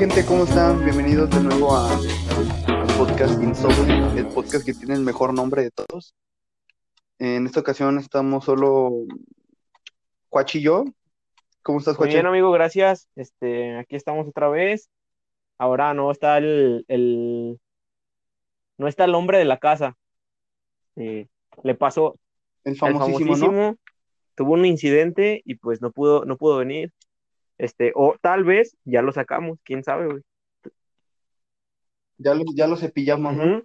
[0.00, 0.82] Gente, ¿cómo están?
[0.82, 5.70] Bienvenidos de nuevo a, al podcast Insomnio, el podcast que tiene el mejor nombre de
[5.70, 6.14] todos.
[7.18, 9.04] En esta ocasión estamos solo
[10.30, 10.84] Cuachi y yo.
[11.62, 12.14] ¿Cómo estás, Muy Cuachi?
[12.14, 13.10] bien, amigo, gracias.
[13.14, 14.88] Este, aquí estamos otra vez.
[15.58, 17.60] Ahora no está el, el-
[18.78, 19.98] no está el hombre de la casa.
[20.96, 21.28] Eh,
[21.62, 22.16] le pasó
[22.64, 23.36] El el famosísimo, ¿no?
[23.36, 23.76] famosísimo,
[24.34, 26.90] tuvo un incidente y pues no pudo, no pudo venir.
[27.60, 30.22] Este, o tal vez ya lo sacamos, quién sabe, güey.
[32.16, 33.62] Ya lo, ya lo cepillamos, ¿no?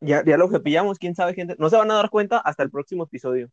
[0.00, 1.56] Ya, ya lo cepillamos, quién sabe, gente.
[1.58, 3.48] No se van a dar cuenta hasta el próximo episodio.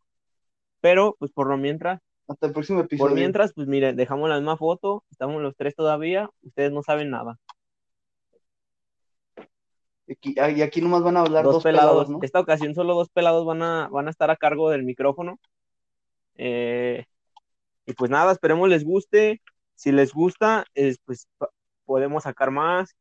[0.82, 3.16] Pero, pues por lo mientras, Hasta el próximo por episodio.
[3.16, 7.40] mientras, pues miren, dejamos la misma foto, estamos los tres todavía, ustedes no saben nada.
[10.06, 11.92] Y aquí, ah, y aquí nomás van a hablar dos, dos pelados.
[11.92, 12.20] pelados, ¿no?
[12.24, 15.40] Esta ocasión solo dos pelados van a, van a estar a cargo del micrófono.
[16.36, 17.06] Eh,
[17.88, 19.42] y pues nada, esperemos les guste.
[19.74, 21.28] Si les gusta, es, pues
[21.86, 22.96] podemos sacar más.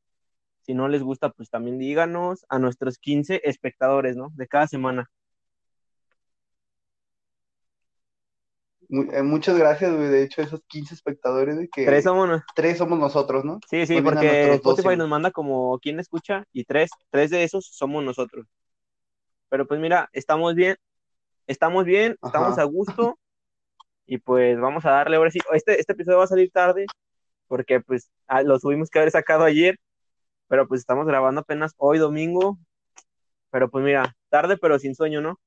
[0.63, 4.31] Si no les gusta, pues también díganos a nuestros 15 espectadores, ¿no?
[4.35, 5.11] De cada semana.
[8.89, 10.09] Eh, muchas gracias, güey.
[10.09, 13.59] De hecho, esos 15 espectadores, de que Tres somos, tres somos nosotros, ¿no?
[13.69, 17.67] sí, sí, porque Spotify 12, nos manda como quién escucha y tres, tres de esos
[17.67, 18.47] somos nosotros.
[19.49, 20.77] Pero pues mira, estamos bien,
[21.49, 23.19] estamos bien, estamos a gusto
[24.07, 25.41] y pues vamos a darle ahora sí.
[25.53, 26.87] Este, este episodio va a salir tarde
[27.49, 29.79] porque pues ah, lo tuvimos que haber sacado ayer,
[30.49, 32.59] pero pues estamos grabando apenas hoy domingo.
[33.51, 35.41] Pero pues mira, tarde pero sin sueño, ¿no?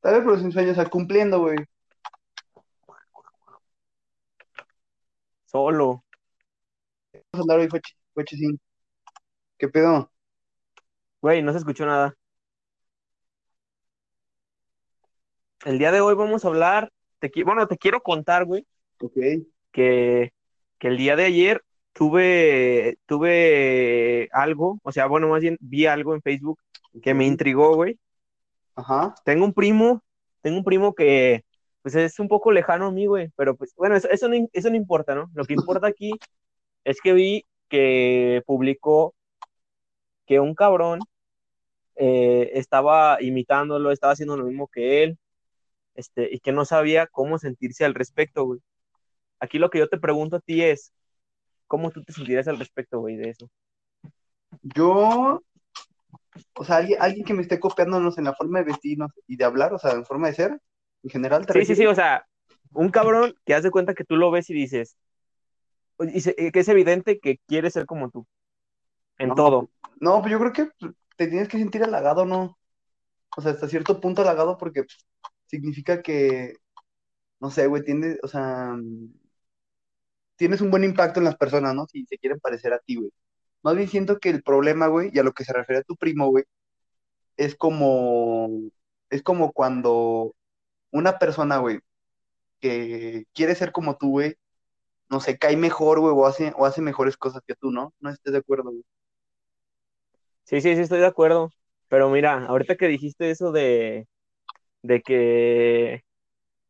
[0.00, 1.56] Tal vez, pero sin sueños, o sea, cumpliendo, güey.
[5.46, 6.04] Solo.
[7.12, 7.68] Vamos a hablar hoy,
[8.14, 8.60] Fuechicín.
[9.58, 10.10] ¿Qué pedo?
[11.20, 12.14] Güey, no se escuchó nada.
[15.64, 18.66] El día de hoy vamos a hablar, te, bueno, te quiero contar, güey,
[19.00, 19.16] Ok.
[19.72, 20.32] que,
[20.78, 21.62] que el día de ayer
[21.92, 26.60] tuve, tuve algo, o sea, bueno, más bien vi algo en Facebook
[27.02, 27.98] que me intrigó, güey.
[28.74, 29.14] Ajá.
[29.24, 30.02] Tengo un primo,
[30.42, 31.42] tengo un primo que,
[31.82, 34.70] pues es un poco lejano a mí, güey, pero pues, bueno, eso, eso, no, eso
[34.70, 35.30] no importa, ¿no?
[35.34, 36.12] Lo que importa aquí
[36.84, 39.14] es que vi que publicó
[40.26, 41.00] que un cabrón
[41.96, 45.18] eh, estaba imitándolo, estaba haciendo lo mismo que él,
[45.96, 48.60] este, y que no sabía cómo sentirse al respecto, güey.
[49.40, 50.92] Aquí lo que yo te pregunto a ti es,
[51.66, 53.50] ¿cómo tú te sentirías al respecto, güey, de eso?
[54.62, 55.42] Yo,
[56.54, 59.44] o sea, alguien, alguien que me esté copiándonos en la forma de vestirnos y de
[59.44, 60.60] hablar, o sea, en forma de ser,
[61.02, 62.26] en general, ¿te Sí, sí, sí, o sea,
[62.72, 64.96] un cabrón que hace cuenta que tú lo ves y dices,
[66.00, 68.26] y se- que es evidente que quiere ser como tú,
[69.18, 69.34] en No.
[69.34, 69.70] todo.
[70.00, 70.68] No, pues yo creo que
[71.16, 72.58] te tienes que sentir halagado, ¿no?
[73.36, 74.84] O sea, hasta cierto punto halagado porque
[75.46, 76.54] significa que,
[77.40, 78.76] no sé, güey, tienes, o sea,
[80.36, 81.86] tienes un buen impacto en las personas, ¿no?
[81.86, 83.10] Si se quieren parecer a ti, güey.
[83.62, 85.96] Más bien siento que el problema, güey, y a lo que se refiere a tu
[85.96, 86.44] primo, güey,
[87.36, 88.48] es como,
[89.10, 90.34] es como cuando
[90.92, 91.80] una persona, güey,
[92.60, 94.36] que quiere ser como tú, güey,
[95.10, 97.94] no sé, cae mejor, güey, o hace, o hace mejores cosas que tú, ¿no?
[98.00, 98.84] No estés de acuerdo, güey.
[100.44, 101.50] Sí, sí, sí, estoy de acuerdo.
[101.88, 104.06] Pero mira, ahorita que dijiste eso de,
[104.86, 106.04] de que,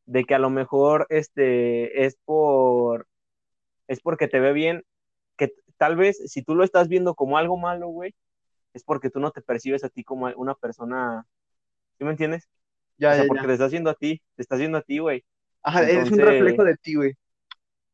[0.07, 3.07] de que a lo mejor este es por,
[3.89, 4.85] es porque te ve bien,
[5.37, 8.15] que tal vez si tú lo estás viendo como algo malo, güey,
[8.75, 11.27] es porque tú no te percibes a ti como una persona,
[11.99, 12.49] ¿sí me entiendes?
[12.99, 13.49] Ya, O sea, ya, porque ya.
[13.49, 15.25] te estás haciendo a ti, te estás viendo a ti, güey.
[15.63, 17.15] Ajá, es un reflejo de ti, güey.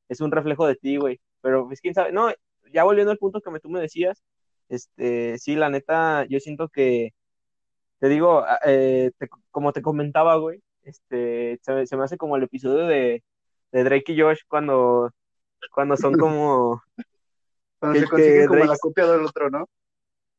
[0.08, 1.20] es un reflejo de ti, güey.
[1.40, 2.30] Pero pues quién sabe, no,
[2.72, 4.22] ya volviendo al punto que me, tú me decías,
[4.68, 7.14] este, sí, la neta, yo siento que,
[8.02, 12.16] te digo, a- eh, te- como te comentaba, güey, este, se, me- se me hace
[12.16, 13.22] como el episodio de,
[13.70, 15.12] de Drake y Josh cuando,
[15.72, 16.82] cuando son como,
[17.78, 19.68] Cuando Que- se consigue que como Drake- la copia del otro, ¿no?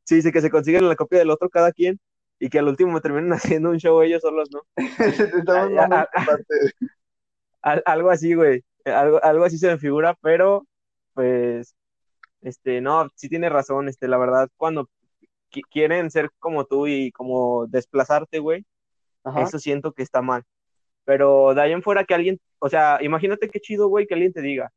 [0.03, 2.01] sí, sí, que se consiguen la copia del otro cada quien
[2.37, 3.31] y que al último me terminan
[3.61, 4.61] haciendo un show ellos solos, ¿no?
[5.47, 6.07] Ah,
[7.61, 10.67] ah, algo así, güey, algo, algo así se me figura, pero,
[11.13, 11.75] pues,
[12.41, 14.89] este, no, sí tiene razón, este, la verdad, cuando
[15.53, 18.65] qui- quieren ser como tú y como desplazarte, güey,
[19.45, 20.43] eso siento que está mal.
[21.05, 24.33] Pero de ahí en fuera que alguien, o sea, imagínate qué chido, güey, que alguien
[24.33, 24.71] te diga,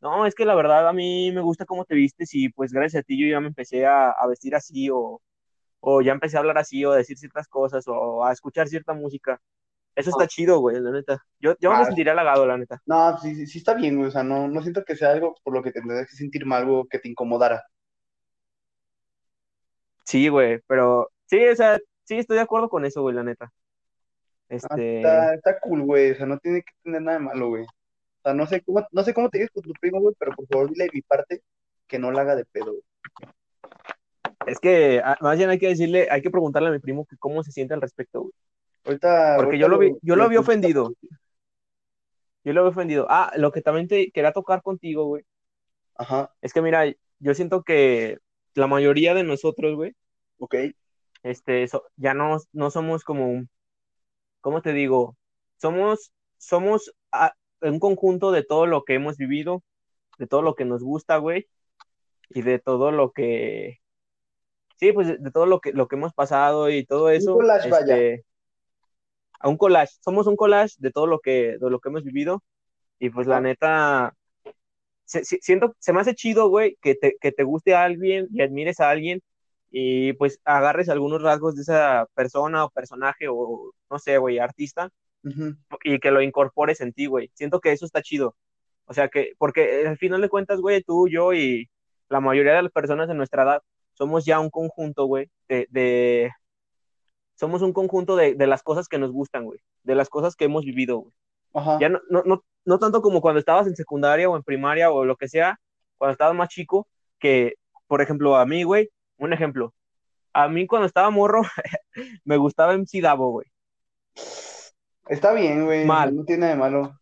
[0.00, 3.02] no, es que la verdad a mí me gusta cómo te vistes y pues gracias
[3.02, 5.20] a ti yo ya me empecé a, a vestir así o,
[5.80, 8.94] o ya empecé a hablar así o a decir ciertas cosas o a escuchar cierta
[8.94, 9.40] música.
[9.96, 11.22] Eso está chido, güey, la neta.
[11.40, 11.84] Yo, yo me Ah.
[11.86, 12.82] sentiría halagado, la neta.
[12.86, 14.08] No, sí, sí, sí está bien, güey.
[14.08, 16.44] O sea, no, no siento que sea algo por lo que te tendrías que sentir
[16.46, 17.64] mal, algo que te incomodara.
[20.06, 23.46] Sí, güey, pero sí, o sea, sí estoy de acuerdo con eso, güey, la neta.
[23.46, 23.52] Ah,
[24.48, 26.12] Este, Está, está cool, güey.
[26.12, 27.64] O sea, no tiene que tener nada de malo, güey.
[27.64, 27.66] O
[28.22, 30.46] sea, no sé cómo, no sé cómo te digas con tu primo, güey, pero por
[30.46, 31.42] favor dile de mi parte
[31.88, 32.82] que no la haga de pedo, güey.
[34.46, 37.16] Es que ah, más bien hay que decirle, hay que preguntarle a mi primo que
[37.16, 38.32] cómo se siente al respecto, güey.
[38.84, 39.34] Ahorita.
[39.36, 40.94] Porque ahorita yo lo vi, yo lo había puse- ofendido.
[42.44, 43.06] Yo lo había ofendido.
[43.10, 45.24] Ah, lo que también te quería tocar contigo, güey,
[45.96, 46.84] Ajá, es que mira,
[47.18, 48.18] yo siento que
[48.56, 49.94] la mayoría de nosotros, güey,
[50.38, 50.54] ok.
[51.22, 53.48] este, so- ya no, no somos como, un-
[54.40, 55.16] ¿cómo te digo?
[55.56, 57.32] Somos, somos ah,
[57.62, 59.62] un conjunto de todo lo que hemos vivido,
[60.18, 61.46] de todo lo que nos gusta, güey,
[62.30, 63.78] y de todo lo que,
[64.78, 67.34] sí, pues de, todo lo que, lo que hemos pasado y todo eso.
[67.34, 67.96] collage, vaya.
[67.96, 68.24] este,
[69.40, 72.42] a un collage, somos un collage de todo lo que, de lo que hemos vivido,
[72.98, 73.40] y pues la Ah.
[73.40, 74.16] neta,
[75.06, 78.28] se, se- siento, se me hace chido, güey, que te, que te guste a alguien
[78.32, 79.22] y admires a alguien
[79.70, 84.90] y pues agarres algunos rasgos de esa persona o personaje o no sé, güey, artista
[85.84, 87.30] y que lo incorpores en ti, güey.
[87.34, 88.36] Siento que eso está chido.
[88.86, 91.68] O sea que, porque al final de cuentas, güey, tú, yo y
[92.08, 93.62] la mayoría de las personas de nuestra edad
[93.94, 96.30] somos ya un conjunto, güey, de, de-
[97.34, 100.44] somos un conjunto de, de las cosas que nos gustan, güey, de las cosas que
[100.46, 101.12] hemos vivido, güey.
[101.54, 101.78] Ajá.
[101.80, 105.04] Ya no, no, no, no tanto como cuando estabas en secundaria o en primaria o
[105.04, 105.58] lo que sea,
[105.98, 106.86] cuando estabas más chico,
[107.18, 107.54] que,
[107.86, 109.72] por ejemplo, a mí, güey, un ejemplo,
[110.32, 111.42] a mí cuando estaba morro,
[112.24, 113.46] me gustaba MC Davo, güey,
[115.08, 115.84] Está bien, güey.
[115.84, 116.14] Mal.
[116.16, 116.98] No tiene de malo.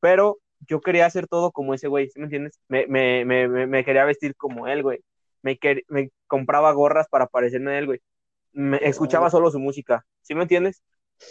[0.00, 2.58] pero yo quería hacer todo como ese güey, ¿sí me entiendes?
[2.68, 5.00] Me, me, me, me, me quería vestir como él, güey.
[5.42, 8.00] Me, quer- me compraba gorras para parecerme a él, güey.
[8.52, 10.82] Me, escuchaba solo su música, ¿sí me entiendes?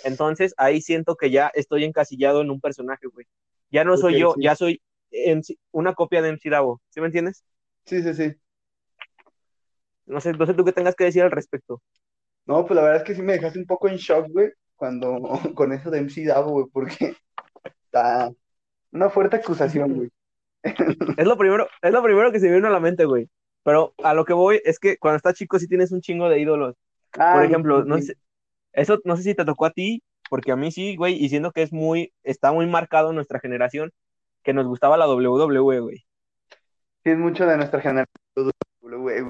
[0.03, 3.25] Entonces ahí siento que ya estoy encasillado en un personaje, güey.
[3.71, 4.43] Ya no soy yo, sí.
[4.43, 4.81] ya soy
[5.11, 7.43] MC una copia de MC Davo, ¿sí me entiendes?
[7.85, 8.35] Sí, sí, sí.
[10.05, 11.81] No sé, no sé tú qué tengas que decir al respecto.
[12.45, 15.19] No, pues la verdad es que sí me dejaste un poco en shock, güey, cuando
[15.55, 17.15] con eso de MC Davo, güey, porque
[17.85, 18.31] está
[18.91, 20.09] una fuerte acusación, güey.
[21.17, 23.29] Es lo primero, es lo primero que se me vino a la mente, güey.
[23.63, 26.39] Pero a lo que voy es que cuando estás chico sí tienes un chingo de
[26.39, 26.75] ídolos.
[27.17, 28.17] Ah, Por ejemplo, sí, no sé,
[28.77, 31.51] eso no sé si te tocó a ti, porque a mí sí, güey, y siento
[31.51, 33.91] que es muy, está muy marcado en nuestra generación,
[34.43, 36.05] que nos gustaba la WWE, güey.
[37.03, 38.51] Sí, es mucho de nuestra generación,
[38.81, 39.23] güey.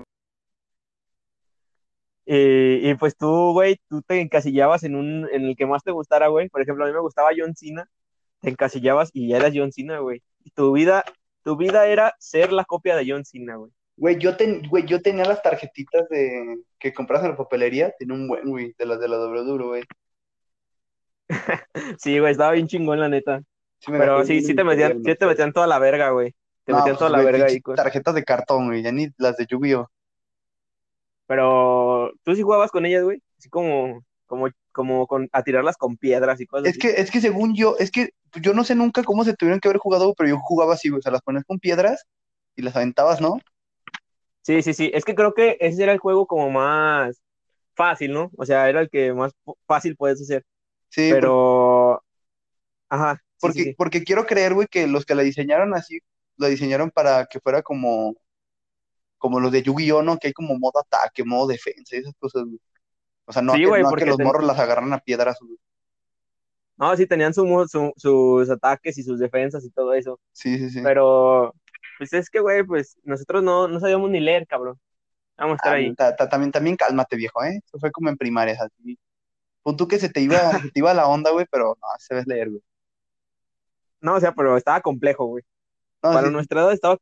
[2.26, 5.92] Y, y pues tú, güey, tú te encasillabas en un, en el que más te
[5.92, 6.50] gustara, güey.
[6.50, 7.90] Por ejemplo, a mí me gustaba John Cena,
[8.42, 10.22] te encasillabas y ya eras John Cena, güey.
[10.44, 11.06] Y tu vida,
[11.44, 13.72] tu vida era ser la copia de John Cena, güey.
[13.98, 18.14] Güey, yo, ten, güey, yo tenía las tarjetitas de que compras en la papelería, tenía
[18.16, 19.84] un buen, güey, de las de la WWE, güey.
[22.00, 23.42] Sí, güey, estaba bien chingón, la neta.
[23.80, 26.34] Sí me Pero sí, sí te metían, sí te metían toda la verga, güey.
[26.64, 27.60] Te No, metían pues, toda la güey, verga ahí.
[27.62, 29.88] con- tarjetas de cartón, güey, ya ni las de Yu-Gi-Oh.
[31.28, 33.22] Pero tú sí jugabas con ellas, güey.
[33.38, 37.20] Así como, como, como con, a tirarlas con piedras y cosas Es que, es que
[37.20, 38.10] según yo, es que
[38.42, 41.00] yo no sé nunca cómo se tuvieron que haber jugado, pero yo jugaba así, güey,
[41.00, 42.06] o sea, las ponías con piedras
[42.56, 43.40] y las aventabas, ¿no?
[44.48, 44.90] Sí, sí, sí.
[44.94, 47.22] Es que creo que ese era el juego como más
[47.76, 48.32] fácil, ¿no?
[48.38, 49.34] O sea, era el que más
[49.68, 50.46] fácil puedes hacer.
[50.90, 52.02] Sí, Pero,
[52.90, 53.16] ajá.
[53.18, 53.76] sí, porque, sí, sí.
[53.78, 56.00] porque quiero creer, güey, que los que la diseñaron así,
[56.38, 58.16] la diseñaron para que fuera como,
[59.18, 60.18] como los de Yu-Gi-Oh, ¿no?
[60.18, 62.60] Que hay como modo ataque, modo defensa y esas cosas, güey.
[63.26, 65.00] O sea, no, a que, güey, no a que los ten- morros las agarran a
[65.00, 65.58] piedras, güey.
[66.78, 70.20] No, sí, tenían su- sus ataques y sus defensas y todo eso.
[70.32, 70.80] Sí, sí, sí.
[70.84, 71.54] Pero,
[71.98, 74.80] pues es que, güey, pues nosotros no, no sabíamos ni leer, cabrón.
[75.38, 75.94] Vamos a estar Ah, ahí.
[75.96, 77.60] ta- ta- también, también cálmate, viejo, ¿eh?
[77.66, 78.98] Eso fue como en primaria, así.
[79.64, 82.16] Pon tú que se te iba, se te iba la onda, güey, pero no, se
[82.16, 82.62] ves leer, güey.
[84.02, 85.44] No, o sea, pero estaba complejo, güey.
[86.04, 86.98] No, Para sí, nuestra edad estaba.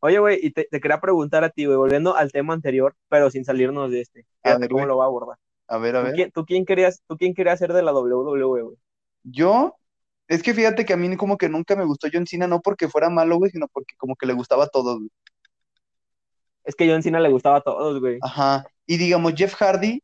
[0.00, 3.30] Oye, güey, y te, te quería preguntar a ti, güey, volviendo al tema anterior, pero
[3.30, 4.26] sin salirnos de este.
[4.42, 4.86] A ver, cómo güey.
[4.88, 5.38] lo va a abordar.
[5.68, 6.14] a ver, a ¿Tú ver.
[6.14, 8.76] quién, tú quién querías, tú quién querías ser de la WWE, güey?
[9.22, 9.76] Yo,
[10.28, 12.88] es que fíjate que a mí como que nunca me gustó John Cena, no porque
[12.88, 15.10] fuera malo, güey, sino porque como que le gustaba a todos, güey.
[16.64, 18.18] Es que John Cena le gustaba a todos, güey.
[18.22, 18.64] Ajá.
[18.86, 20.02] Y digamos, Jeff Hardy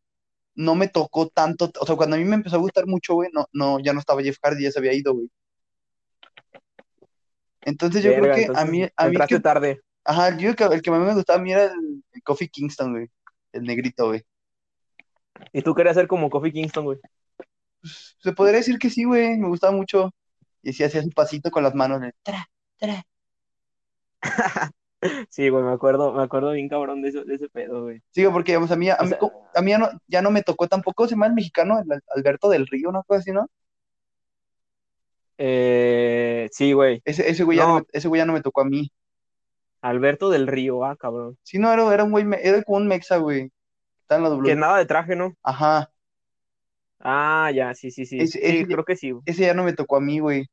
[0.55, 3.31] no me tocó tanto, o sea, cuando a mí me empezó a gustar mucho, güey,
[3.33, 5.29] no, no, ya no estaba Jeff Hardy, ya se había ido, güey.
[7.63, 9.81] Entonces yo Verga, creo que a mí, a mí que, tarde.
[10.05, 12.93] ajá, yo que el que más me gustaba a mí era el, el Kofi Kingston,
[12.93, 13.09] güey,
[13.53, 14.25] el negrito, güey.
[15.53, 16.99] Y tú querías ser como Kofi Kingston, güey.
[17.89, 20.11] Pues, se podría decir que sí, güey, me gustaba mucho.
[20.63, 23.05] Y sí hacía su pasito con las manos, de tra, tra.
[25.31, 28.03] Sí, güey, me acuerdo, me acuerdo bien cabrón de, eso, de ese pedo, güey.
[28.11, 29.19] Sí, güey, porque digamos, a mí, a O mí, sea-
[29.55, 32.03] a mí ya, no, ya no me tocó tampoco, se llama el mexicano, el Al-
[32.17, 33.47] Alberto del Río, una cosa así, ¿no?
[35.39, 37.01] Eh, sí, güey.
[37.05, 37.75] Ese, ese güey ya no No.
[37.81, 38.91] me, ese güey ya no me tocó a mí.
[39.81, 41.39] Alberto del Río, ah, cabrón.
[41.45, 43.53] Sí, no, era, era un güey, era como un mexa, güey.
[44.01, 45.35] Está en la Que nada de traje, ¿no?
[45.45, 45.91] Ajá,
[47.01, 48.25] Ah, ya, sí, sí, sí.
[48.25, 49.13] Ese- Sí, ese- creo que sí.
[49.25, 50.47] ese ya no me tocó a mí, güey.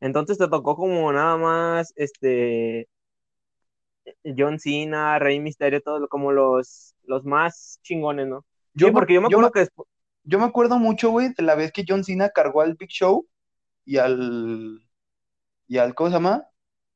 [0.00, 2.88] Entonces te tocó como nada más, este,
[4.36, 8.44] John Cena, Rey Misterio, todo como los, los más chingones, ¿no?
[8.74, 9.88] Yo sí, porque yo me yo acuerdo que después,
[10.24, 13.28] Yo me acuerdo mucho, güey, de la vez que John Cena cargó al Big Show
[13.86, 14.80] y al,
[15.68, 16.48] y al, ¿cómo se llama?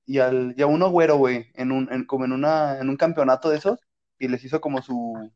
[0.07, 2.97] Y al, y a uno güero, güey, en un, en, como en una, en un
[2.97, 3.81] campeonato de esos,
[4.19, 5.33] y les hizo como su,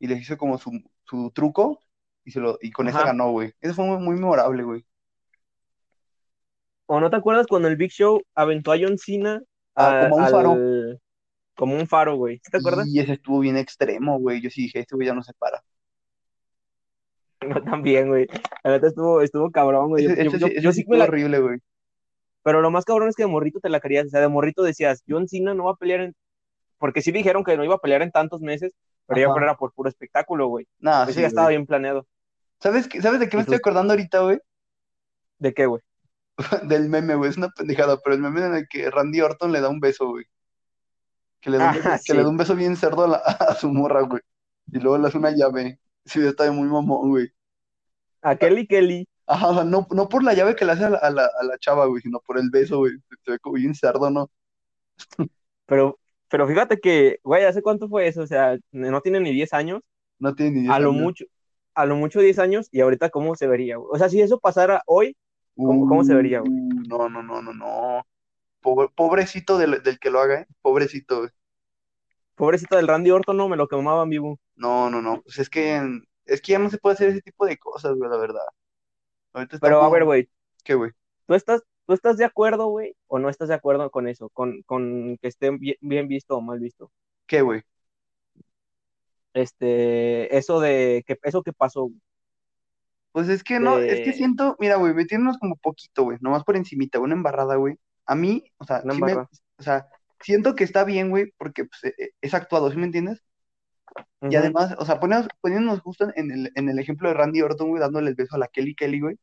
[0.00, 0.72] y les hizo como su,
[1.04, 1.78] su truco,
[2.24, 3.52] y se lo, y con esa ajá, ganó, güey.
[3.60, 4.84] Eso fue muy, muy memorable, güey.
[6.86, 9.40] ¿o no te acuerdas cuando el Big Show aventó a John Cena
[9.76, 10.52] Ah, a- como un faro.
[10.52, 11.00] al,
[11.54, 12.40] como un faro, güey?
[12.42, 12.88] ¿Sí ¿Te acuerdas?
[12.88, 14.40] Y ese estuvo bien extremo, güey.
[14.40, 15.62] Yo sí dije, este güey ya no se para.
[17.42, 18.26] Yo también, güey.
[18.64, 20.04] La neta estuvo, estuvo cabrón, güey.
[20.04, 21.58] Yo, Ese, yo, ese, yo, sí- ese yo la, horrible, güey.
[22.42, 24.62] pero lo más cabrón es que de morrito te la querías, o sea, de morrito
[24.62, 26.16] decías, John Cena no va a pelear en,
[26.78, 28.72] porque sí dijeron que no iba a pelear en tantos meses,
[29.14, 29.42] pero Ajá.
[29.44, 30.66] era por puro espectáculo, güey.
[30.78, 32.06] Nada, Eso sí, ya estaba bien planeado.
[32.60, 34.38] ¿Sabes, qué- ¿Sabes de qué me estoy acordando ahorita, güey?
[35.38, 35.82] ¿de qué, güey?
[36.64, 37.30] Del meme, güey.
[37.30, 40.08] Es una pendejada, pero el meme en el que Randy Orton le da un beso,
[40.08, 40.24] güey.
[41.40, 42.30] Que le da un beso, Ah, que le da sí.
[42.30, 43.16] un beso bien cerdo a, la-
[43.50, 44.20] a su morra, güey.
[44.72, 45.80] Y luego le hace una llave.
[46.04, 47.32] Sí, está muy mamón, güey.
[48.22, 49.08] A Kelly Kelly.
[49.26, 51.24] Ajá, o sea, no, no por la llave que le hace a la, a la,
[51.40, 52.92] a la chava, güey, sino por el beso, güey.
[53.24, 54.28] Se ve como bien cerdo, ¿no?
[55.66, 55.99] Pero,
[56.30, 58.22] pero fíjate que, güey, ¿hace cuánto fue eso?
[58.22, 59.82] O sea, no tiene ni 10 años,
[60.18, 61.02] No tiene ni 10 a lo años.
[61.02, 61.24] mucho,
[61.74, 63.88] a lo mucho 10 años, y ahorita cómo se vería, güey.
[63.92, 65.16] O sea, si eso pasara hoy,
[65.56, 66.52] ¿cómo, cómo se vería, güey?
[66.52, 68.06] Uh, no, no, no, no, no.
[68.62, 70.46] Pobre- pobrecito del, del que lo haga, ¿eh?
[70.62, 71.30] Pobrecito, güey.
[72.34, 74.38] Pobrecito del Randy Orton, no, me lo quemaban vivo.
[74.56, 75.22] No, no, no.
[75.22, 75.80] Pues es que,
[76.24, 78.42] es que ya no se puede hacer ese tipo de cosas, güey, la verdad.
[79.32, 80.28] Ahorita Pero a ver, güey,
[80.64, 80.92] ¿Qué, güey?
[81.26, 82.94] ¿tú estás, tú estás de acuerdo, güey?
[83.08, 84.28] ¿O no estás de acuerdo con eso?
[84.28, 86.92] Con, con que esté bien, bien visto o mal visto.
[87.26, 87.62] ¿Qué, güey?
[89.34, 91.90] Este, eso de, que, eso que pasó,
[93.10, 96.56] Pues es que no, es que siento, mira, güey, metiéndonos como poquito, güey, nomás por
[96.56, 97.74] encimita, una embarrada, güey.
[98.06, 99.28] A mí, o sea, sí me, o
[99.58, 99.88] sea,
[100.20, 103.24] siento que está bien, güey, porque pues, e- e- es actuado, ¿sí me entiendes?
[104.22, 107.70] Y además, o sea, poniéndonos, poniéndonos justo en el, en el ejemplo de Randy Orton,
[107.70, 109.16] güey, dándole el beso a la Kelly Kelly, güey.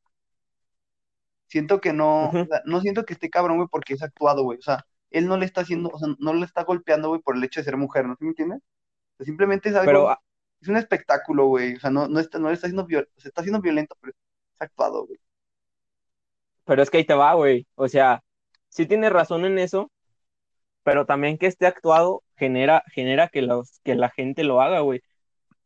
[1.47, 4.59] Siento que no, o sea, no siento que esté cabrón, güey, porque es actuado, güey.
[4.59, 7.35] O sea, él no le está haciendo, o sea, no le está golpeando, güey, por
[7.37, 8.15] el hecho de ser mujer, ¿no?
[8.17, 8.59] ¿Sí me entiendes?
[8.59, 10.21] O sea, simplemente es Pero, algo, ah,
[10.61, 11.75] es un espectáculo, güey.
[11.75, 14.13] O sea, no, no está, no le está haciendo viol, se está haciendo violento, pero
[14.55, 15.19] es actuado, güey.
[16.65, 17.67] pero es que ahí te va, güey.
[17.75, 18.23] O sea,
[18.69, 19.91] sí tienes razón en eso,
[20.83, 25.01] pero también que esté actuado genera, genera que, los, que la gente lo haga, güey.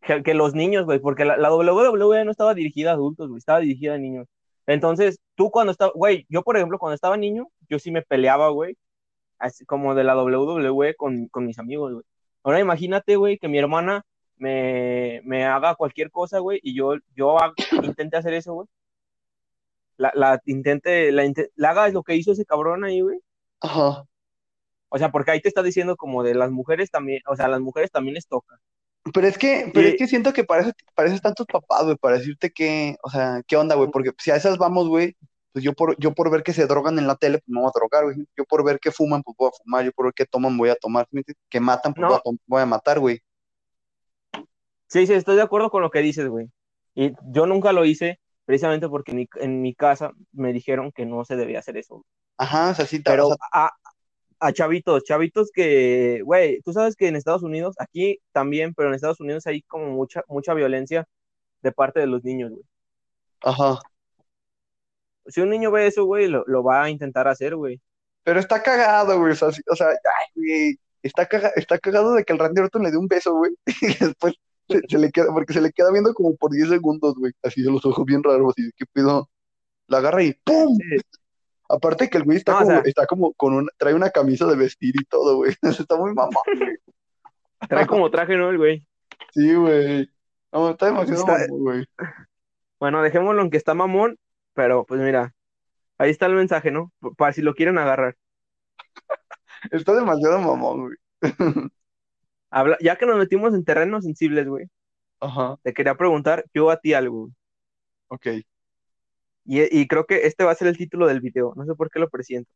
[0.02, 3.40] Que, que los niños, güey, porque la, la WWE no estaba dirigida a adultos, güey,
[3.40, 4.28] estaba dirigida a niños.
[4.74, 8.50] Entonces, tú cuando estaba, güey, yo por ejemplo, cuando estaba niño, yo sí me peleaba,
[8.50, 8.78] güey,
[9.40, 12.06] así como de la WWE con, con mis amigos, güey.
[12.44, 14.06] Ahora imagínate, güey, que mi hermana
[14.38, 17.38] me, me haga cualquier cosa, güey, y yo, yo
[17.84, 18.68] intente hacer eso, güey.
[19.98, 23.20] La, la intente, la, la haga lo que hizo ese cabrón ahí, güey.
[23.62, 24.04] Ajá.
[24.90, 27.62] O sea, porque ahí te está diciendo como de las mujeres también, o sea, las
[27.62, 28.60] mujeres también les toca.
[29.14, 31.86] Pero es que, pero es que siento que para eso, para eso están tus papás,
[31.86, 35.16] güey, para decirte que, o sea, qué onda, güey, porque si a esas vamos, güey,
[35.54, 37.70] pues yo por, yo por ver que se drogan en la tele, pues me voy
[37.70, 38.18] a drogar, güey.
[38.38, 39.86] Yo por ver que fuman, pues voy a fumar.
[39.86, 41.08] Yo por ver que toman, voy a tomar.
[41.50, 43.20] Que matan, pues voy a, no, voy a matar, güey.
[44.88, 46.50] sí, sí, estoy de acuerdo con lo que dices, güey.
[46.96, 51.06] Y yo nunca lo hice precisamente porque en mi, en mi casa me dijeron que
[51.06, 51.96] no se debía hacer eso.
[51.96, 52.06] güey.
[52.38, 53.72] Ajá, o sea, sí, o Pero sea, a,
[54.42, 58.96] a chavitos, chavitos que, güey, tú sabes que en Estados Unidos, aquí también, pero en
[58.96, 61.08] Estados Unidos hay como mucha, mucha violencia
[61.64, 62.64] de parte de los niños, güey.
[63.42, 63.80] ajá.
[65.28, 67.82] Si un niño ve eso, güey, lo, lo va a intentar hacer, güey.
[68.24, 72.24] Pero está cagado, güey, o sea, o sea, ay, güey, está, caga- está cagado de
[72.24, 74.36] que el Randy Orton le dé un beso, güey, y después
[74.70, 77.62] se, se le queda, porque se le queda viendo como por 10 segundos, güey, así
[77.64, 79.30] de los ojos bien raros, así de qué pedo,
[79.88, 80.78] la agarra y ¡pum!
[80.78, 80.98] Sí.
[81.74, 84.10] Aparte que el güey está No, o como, sea, está como con una, trae una
[84.10, 85.56] camisa de vestir y todo, güey.
[85.86, 86.78] Está muy mamón, güey.
[87.70, 88.86] trae como traje, ¿no, el güey?
[89.34, 90.10] Sí, güey.
[90.52, 91.86] No, está demasiado Está, mamón, güey.
[92.80, 94.18] bueno, dejémoslo en que está mamón,
[94.54, 95.34] pero pues mira,
[95.98, 96.92] ahí está el mensaje, ¿no?
[97.18, 98.18] Para si lo quieren agarrar.
[99.72, 100.98] Está demasiado mamón, güey.
[102.50, 104.66] Habla, ya que nos metimos en terrenos sensibles, güey,
[105.22, 107.30] Ajá, te quería preguntar yo a ti algo.
[107.30, 107.32] güey.
[108.10, 108.28] ok.
[109.54, 111.90] Y, y creo que este va a ser el título del video, no sé por
[111.92, 112.50] qué lo presiento.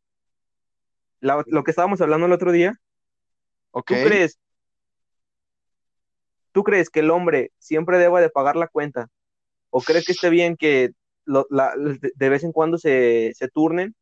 [1.20, 2.72] La- lo que estábamos hablando el otro día.
[3.70, 4.38] ¿tú crees,
[6.52, 9.08] tú crees que el hombre siempre deba de pagar la cuenta?
[9.68, 10.92] ¿O crees que esté bien que
[11.26, 13.94] lo- la- de, vez en cuando se, se turnen?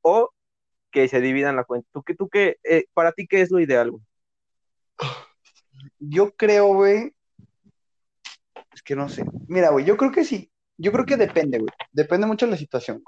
[0.00, 0.30] ¿O
[0.90, 1.86] que se dividan la cuenta?
[1.92, 4.02] ¿Tú qué, eh, para ti qué es lo ideal, güey?
[5.98, 7.14] Yo creo, güey.
[8.72, 9.22] Es que no sé.
[9.48, 10.50] Mira, güey, yo creo que sí.
[10.76, 11.70] Yo creo que depende, güey.
[11.92, 13.02] Depende mucho de la situación.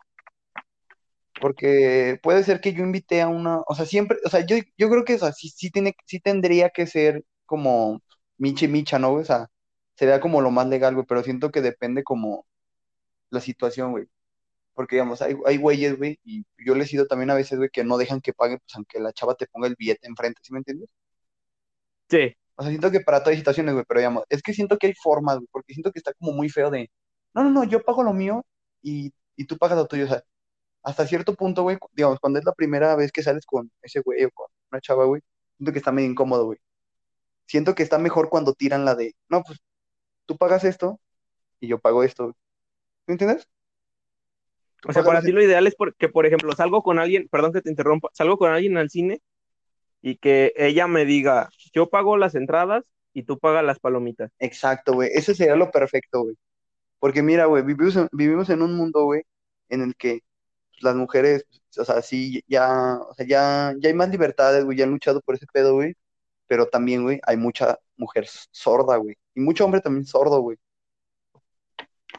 [1.41, 4.89] Porque puede ser que yo invité a una, o sea, siempre, o sea, yo, yo
[4.89, 8.03] creo que o sea, sí, sí, tiene, sí tendría que ser como
[8.39, 9.13] michi micha, ¿no?
[9.15, 9.49] O sea,
[9.97, 12.47] sería como lo más legal, güey, pero siento que depende como
[13.31, 14.07] la situación, güey.
[14.75, 17.71] Porque, digamos, hay, hay güeyes, güey, y yo les he ido también a veces, güey,
[17.73, 20.53] que no dejan que paguen, pues aunque la chava te ponga el billete enfrente, ¿sí
[20.53, 20.89] me entiendes?
[22.09, 24.79] Sí, O sea, siento que para todas las situaciones, güey, pero digamos, es que siento
[24.79, 26.91] que hay formas, güey, porque siento que está como muy feo de,
[27.35, 28.45] no, no, no, yo pago lo mío
[28.83, 30.23] y, y tú pagas lo tuyo, o sea,
[30.83, 34.25] hasta cierto punto, güey, digamos, cuando es la primera vez que sales con ese güey
[34.25, 35.23] o con una chava, güey,
[35.57, 36.59] siento que está medio incómodo, güey.
[37.47, 39.61] Siento que está mejor cuando tiran la de, no, pues
[40.27, 41.01] tú pagas esto
[41.61, 42.35] y yo pago esto, güey.
[43.07, 43.49] ¿Me entiendes?
[44.87, 47.63] O sea, para ti lo ideal es porque, por ejemplo, salgo con alguien, perdón que
[47.63, 49.23] te interrumpa, salgo con alguien al cine
[50.03, 54.31] y que ella me diga, yo pago las entradas y tú pagas las palomitas.
[54.39, 56.37] Exacto, güey, ese sería lo perfecto, güey.
[57.05, 59.25] Porque mira, güey, vivimos en, vivimos en un mundo, güey,
[59.69, 60.23] en el que
[60.81, 61.45] las mujeres,
[61.77, 65.21] o sea, sí, ya, o sea, ya, ya hay más libertades, güey, ya han luchado
[65.21, 65.95] por ese pedo, güey,
[66.47, 70.57] pero también, güey, hay mucha mujer sorda, güey, y mucho hombre también sordo, güey.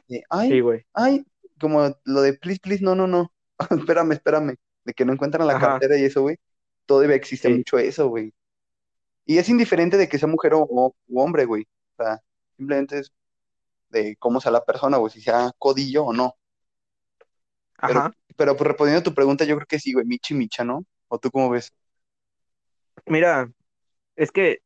[0.07, 0.85] De, Sí, ay, güey.
[0.93, 1.25] ay,
[1.59, 3.31] como lo de please, please, no, no, no,
[3.89, 5.67] espérame, espérame, de que no encuentran la Ajá.
[5.69, 6.37] cartera y eso, güey,
[6.85, 7.55] todavía existe Sí.
[7.55, 8.31] mucho eso, güey.
[9.25, 11.63] Y es indiferente de que sea mujer o, o- hombre, güey,
[11.97, 12.21] o sea,
[12.55, 13.11] simplemente es
[13.95, 16.35] de cómo sea la persona, güey, si sea codillo o no.
[17.79, 18.11] Pero, Ajá.
[18.35, 20.85] pero pues, respondiendo a tu pregunta, yo creo que sí, güey, Michi Micha, ¿no?
[21.07, 21.71] ¿O tú cómo ves?
[23.05, 23.49] Mira,
[24.15, 24.59] es que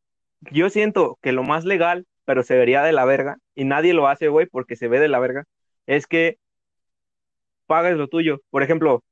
[0.51, 4.07] yo siento que lo más legal, pero se vería de la verga, y nadie lo
[4.07, 5.45] hace, güey, porque se ve de la verga,
[5.85, 6.37] es que
[7.67, 8.41] pagues lo tuyo.
[8.49, 9.03] Por ejemplo,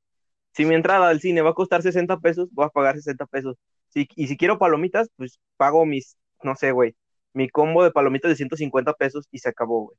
[0.52, 3.56] si mi entrada al cine va a costar 60 pesos, voy a pagar 60 pesos.
[3.88, 6.96] Si, y si quiero palomitas, pues pago mis, no sé, güey,
[7.38, 9.96] mi combo de palomitas de 150 pesos y se acabó, güey.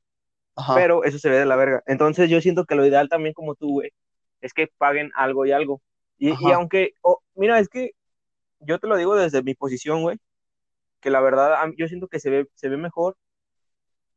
[0.56, 1.82] Ajá, Pero eso se ve de la verga.
[1.86, 3.92] Entonces yo siento que lo ideal también como tú, güey,
[4.42, 5.80] es que paguen algo y algo.
[6.18, 7.92] Y, aunque, oh, mira, es que
[8.60, 10.18] yo te lo digo desde mi posición, güey,
[11.00, 13.16] que la verdad yo siento que se ve, se ve mejor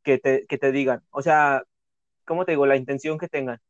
[0.03, 1.01] que te, que te digan.
[1.11, 1.63] O sea,
[2.25, 2.65] ¿cómo te digo?
[2.65, 3.61] La intención que tengan.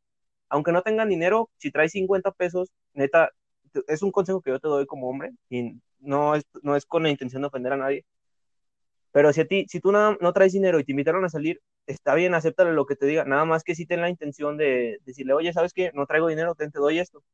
[0.48, 3.30] Aunque no tengan dinero, si traes 50 pesos, neta,
[3.86, 7.04] es un consejo que yo te doy como hombre y no es, no es con
[7.04, 8.04] la intención de ofender a nadie.
[9.14, 11.62] Pero si a ti, si tú no, no traes dinero y te invitaron a salir,
[11.86, 13.24] está bien, acéptale lo que te diga.
[13.24, 15.92] Nada más que si ten la intención de decirle, oye, ¿sabes qué?
[15.94, 17.24] No traigo dinero, ten, te doy esto.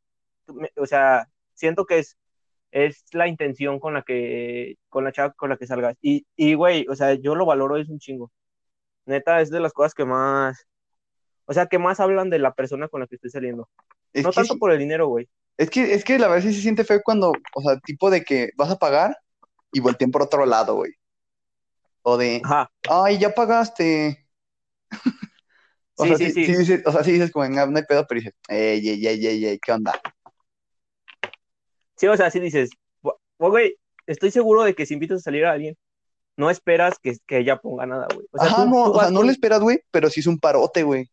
[0.49, 2.19] Me- O sea, siento que es,
[2.73, 5.97] es la intención con la que, con la chava con la que salgas.
[6.03, 8.33] Y, y, güey, o sea, yo lo valoro, es un chingo.
[9.07, 10.66] Neta, es de las cosas que más,
[11.47, 13.69] o sea, que más hablan de la persona con la que estoy saliendo.
[14.12, 15.29] es No tanto sí, por el dinero, güey.
[15.59, 18.23] es que, es que la verdad sí se siente feo cuando, o sea, tipo de
[18.25, 19.16] que vas a pagar
[19.73, 20.93] y volteen por otro lado, güey.
[22.03, 24.27] O de, Ajá, ay, ya pagaste.
[25.97, 26.47] O sí, sea, sí, sí, sí.
[26.47, 29.07] sí dices, o sea, sí dices como, "Ah, no hay pedo, pero dices, ey, ey,
[29.07, 30.01] ey, ey, ey, ¿qué onda?
[31.97, 32.71] Sí, o sea, sí dices,
[33.03, 35.77] "Bu- güey, estoy seguro de que si invitas a salir a alguien,
[36.37, 38.27] no esperas que, que ella ponga nada, güey.
[38.33, 40.21] O sea, Ajá, tú, no, tú o sea, no con, le esperas, güey, pero sí
[40.21, 41.11] es un parote, güey.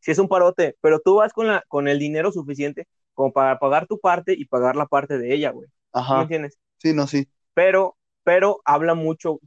[0.00, 3.58] si es un parote, pero tú vas con, la, con el dinero suficiente como para
[3.58, 5.68] pagar tu parte y pagar la parte de ella, güey.
[6.08, 6.58] ¿Sí ¿Me Ajá, entiendes?
[6.78, 7.28] sí, no, sí.
[7.54, 7.97] Pero,
[8.28, 9.40] pero habla mucho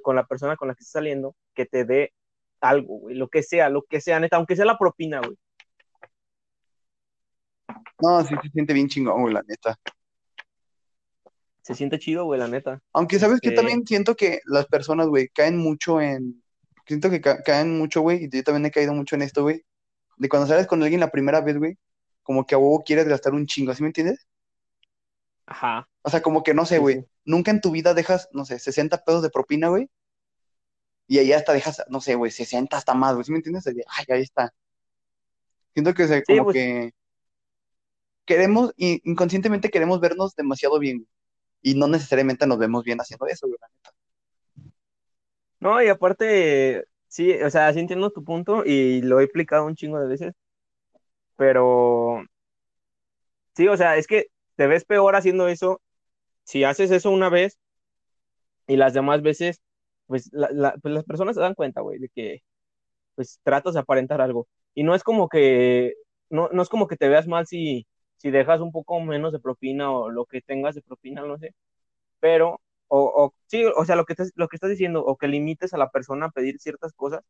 [0.00, 2.12] con la persona con la que estás saliendo que te dé
[2.60, 5.36] algo, güey, lo que sea, lo que sea, neta, aunque sea la propina, güey.
[8.00, 9.76] No, sí se siente bien chingón, güey, la neta.
[11.62, 12.80] Se siente chido, güey, la neta.
[12.92, 16.40] Aunque, ¿sabes que Este, También siento que las personas, güey, caen mucho en...
[16.86, 19.64] Siento que ca- caen mucho, güey, y yo también he caído mucho en esto, güey.
[20.16, 21.76] De cuando sales con alguien la primera vez, güey,
[22.22, 24.28] como que a huevo quieres gastar un chingo, ¿sí me entiendes?
[25.48, 27.08] Ajá, O sea, como que no sé, güey, sí.
[27.24, 29.88] nunca en tu vida dejas, no sé, 60 pesos de propina, güey,
[31.08, 33.64] y ahí hasta dejas, no sé, güey, 60 hasta más, güey, ¿sí me entiendes?
[33.64, 34.52] De, ay, ahí está.
[35.72, 36.92] Siento que, o sea, Sí, como pues, que
[38.26, 41.08] queremos, inconscientemente queremos vernos demasiado bien, güey,
[41.62, 43.90] y no necesariamente nos vemos bien haciendo eso, güey, la neta.
[45.60, 49.74] no, y aparte, sí, o sea, sí entiendo tu punto y lo he explicado un
[49.76, 50.34] chingo de veces,
[51.36, 52.22] pero
[53.54, 54.26] sí, o sea, es que
[54.58, 55.82] te ves peor haciendo eso
[56.44, 57.58] si haces eso una vez
[58.66, 59.62] y las demás veces,
[60.06, 62.42] pues, la- la- pues las personas se dan cuenta, güey, de que
[63.16, 64.48] pues tratas de aparentar algo.
[64.74, 65.94] Y no es como que,
[66.30, 67.86] no, no es como que te veas mal si,
[68.18, 71.54] si dejas un poco menos de propina o lo que tengas de propina, no sé,
[72.20, 75.28] pero, o, o sí, o sea, lo que estás, lo que estás diciendo, o que
[75.28, 77.22] limites a la persona a pedir ciertas cosas,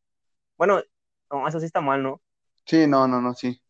[0.58, 0.82] bueno,
[1.30, 2.22] no, eso sí está mal, ¿no?
[2.66, 3.60] Sí, no, no, no, sí.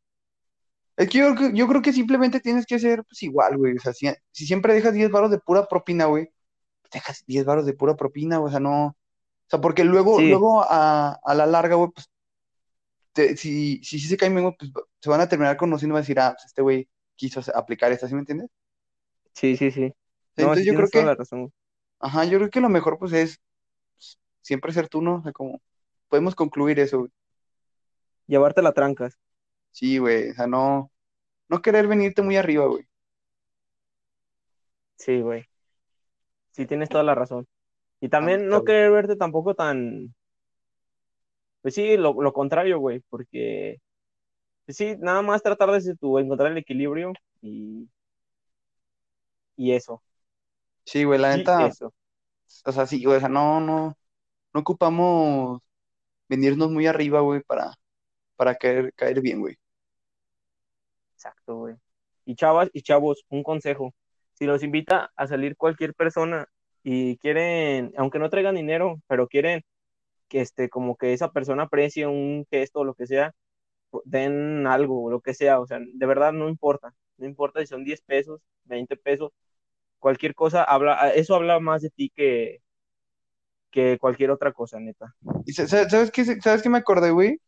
[0.98, 3.76] Es que yo, creo que- yo creo que simplemente tienes que ser, pues, igual, güey,
[3.76, 6.26] o sea, si, si siempre dejas 10 baros de pura propina, güey,
[6.82, 8.96] pues dejas 10 baros de pura propina, güey, o sea, no, o
[9.48, 12.10] sea, porque luego, Sí, luego a, a la larga, güey, pues,
[13.12, 16.02] te- si, si, se caen bien, pues se van a terminar conociendo y van a
[16.02, 18.48] decir, ah, pues este güey quiso hacer- aplicar esta, ¿sí me entiendes?
[19.34, 19.92] Sí, sí, sí.
[20.36, 21.52] No, Entonces yo creo que, la razón.
[22.00, 23.40] ajá, yo creo que lo mejor pues es
[24.42, 25.16] siempre ser tú, ¿no?
[25.16, 25.60] O sea, como
[26.08, 27.10] podemos concluir eso, güey.
[28.28, 29.18] Llevarte la trancas.
[29.72, 30.90] Sí, güey, o sea, no,
[31.48, 32.88] no querer venirte muy arriba, güey.
[34.96, 35.44] Sí, güey.
[36.50, 37.46] Sí, tienes toda la razón.
[38.00, 40.14] Y también no querer verte tampoco tan.
[41.62, 43.80] Pues sí, lo, lo contrario, güey, porque.
[44.64, 47.88] Pues sí, nada más tratar de tu, encontrar el equilibrio y.
[49.56, 50.02] Y eso.
[50.84, 51.92] Sí, güey, la neta, eso.
[52.64, 53.96] o sea, sí, güey, o sea, no, no,
[54.52, 55.60] no ocupamos
[56.28, 57.74] venirnos muy arriba, güey, para,
[58.38, 59.56] para caer, caer bien, güey.
[61.14, 61.74] Exacto, güey.
[62.24, 63.92] Y chavas y chavos, un consejo.
[64.34, 66.46] Si los invita a salir cualquier persona
[66.84, 69.64] y quieren, aunque no traigan dinero, pero quieren
[70.28, 73.34] que este, como que esa persona aprecie un gesto o lo que sea,
[74.04, 75.58] den algo o lo que sea.
[75.58, 76.94] O sea, de verdad no importa.
[77.16, 79.32] No importa si son 10 pesos, 20 pesos,
[79.98, 82.60] cualquier cosa habla, eso habla más de ti que,
[83.72, 85.16] que cualquier otra cosa, neta.
[85.44, 87.40] Y ¿sabes qué, sabes qué me acordé, güey?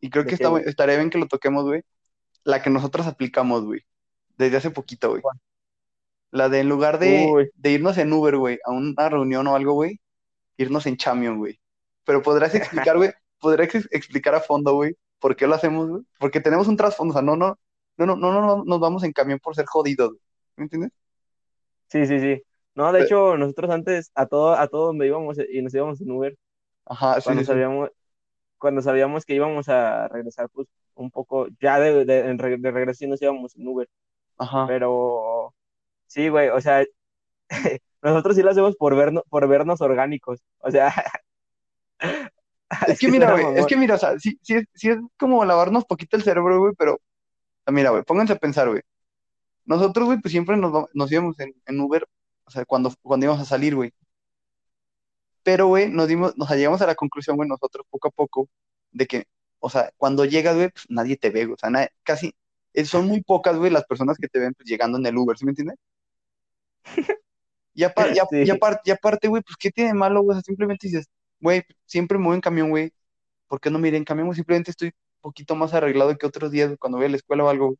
[0.00, 1.82] Y creo ¿De que está, estaría bien que lo toquemos, güey.
[2.44, 3.82] La que nosotros aplicamos, güey,
[4.38, 5.22] desde hace poquito, güey.
[6.30, 9.72] La de en lugar de, de irnos en Uber, güey, a una reunión o algo,
[9.74, 10.00] güey,
[10.58, 11.60] irnos en Chamión, güey.
[12.04, 16.04] Pero podrás explicar, güey, podrás ex- explicar a fondo, güey, por qué lo hacemos, güey.
[16.18, 17.58] Porque tenemos un trasfondo, o sea, no, no,
[17.98, 20.22] no, no, no, no nos vamos en camión por ser jodidos, güey.
[20.56, 20.92] ¿Me entiendes?
[21.88, 22.42] sí, sí, sí.
[22.74, 26.00] No, de Pe- hecho, nosotros antes a todo, a todo donde íbamos y nos íbamos
[26.00, 26.36] en Uber,
[26.86, 27.52] Ajá, sí, cuando sí, sí.
[28.58, 32.22] Cuando sabíamos que íbamos a regresar, pues un poco, ya de, de,
[32.58, 33.88] de regreso sí nos íbamos en Uber,
[34.38, 34.66] Ajá.
[34.66, 35.54] pero
[36.06, 36.84] sí, güey, o sea,
[38.02, 40.92] nosotros sí lo hacemos por vernos, por vernos orgánicos, o sea,
[42.86, 45.44] Es que mira, güey, es que mira, o sea, sí, sí, es, sí es como
[45.44, 46.94] lavarnos poquito el cerebro, güey, pero,
[47.64, 48.82] sea, mira, güey, pónganse a pensar, güey.
[49.64, 52.06] Nosotros, güey, pues siempre nos, nos íbamos en, en Uber,
[52.44, 53.92] o sea, cuando, cuando íbamos a salir, güey.
[55.48, 58.48] Pero, güey, nos dimos, nos llegamos a la conclusión, güey, nosotros poco a poco,
[58.92, 59.24] de que,
[59.60, 62.34] o sea, cuando llegas, güey, pues nadie te ve, o sea, nadie- casi,
[62.74, 65.38] eh, son muy pocas, güey, las personas que te ven, pues, llegando en el Uber,
[65.38, 65.78] ¿sí me entiendes?
[67.74, 70.22] Y, apar- y, ap- y Sí, apar- y aparte, güey, pues, ¿qué tiene de malo,
[70.22, 70.32] güey?
[70.32, 71.06] O sea, simplemente dices,
[71.40, 72.92] güey, siempre me voy en camión, güey,
[73.48, 74.28] ¿por qué no me iré en camión?
[74.28, 74.36] güey?
[74.36, 77.48] Simplemente estoy un poquito más arreglado que otros días, cuando voy a la escuela o
[77.48, 77.78] algo, güey.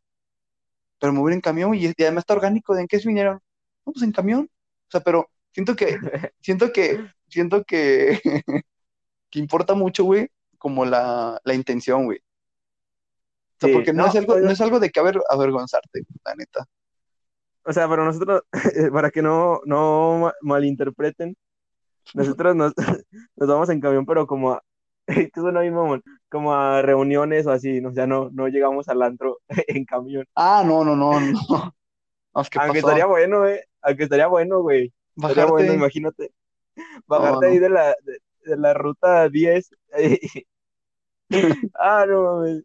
[1.01, 3.41] Pero me voy en camión, y, y además está orgánico, ¿de en qué se vinieron?
[3.87, 4.51] No, pues en camión.
[4.89, 5.99] O sea, pero siento que,
[6.41, 8.21] siento que, siento que,
[9.31, 12.19] que importa mucho, güey, como la, la intención, güey.
[12.19, 16.35] O sea, sí, porque no es algo, no es algo de que aver- avergonzarte, la
[16.37, 16.65] neta.
[17.65, 18.43] o sea, pero nosotros,
[18.93, 21.37] para que no, no ma- malinterpreten,
[22.15, 22.73] nosotros nos,
[23.37, 24.63] nos vamos en camión, pero como a,
[25.07, 27.91] mamón, como a reuniones o así, ¿no?
[27.91, 30.25] o sea, no, no llegamos al antro en camión.
[30.35, 31.33] Ah, no, no, no, no.
[32.35, 36.33] No, ¿qué Aunque estaría bueno, eh, aunque estaría bueno, güey, estaría bueno, imagínate,
[37.07, 39.71] Bajarte ahí de la, de, de la ruta 10.
[41.79, 42.63] Ah, no mames.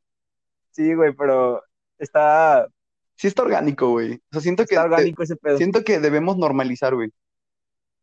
[0.71, 1.61] Sí, güey, pero
[1.97, 2.67] está,
[3.15, 4.13] Sí está orgánico, güey.
[4.15, 5.57] O sea, siento que, está de- orgánico ese pedo.
[5.57, 7.11] siento que debemos normalizar, güey.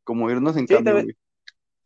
[0.04, 1.16] Como irnos en Sí, te, ve-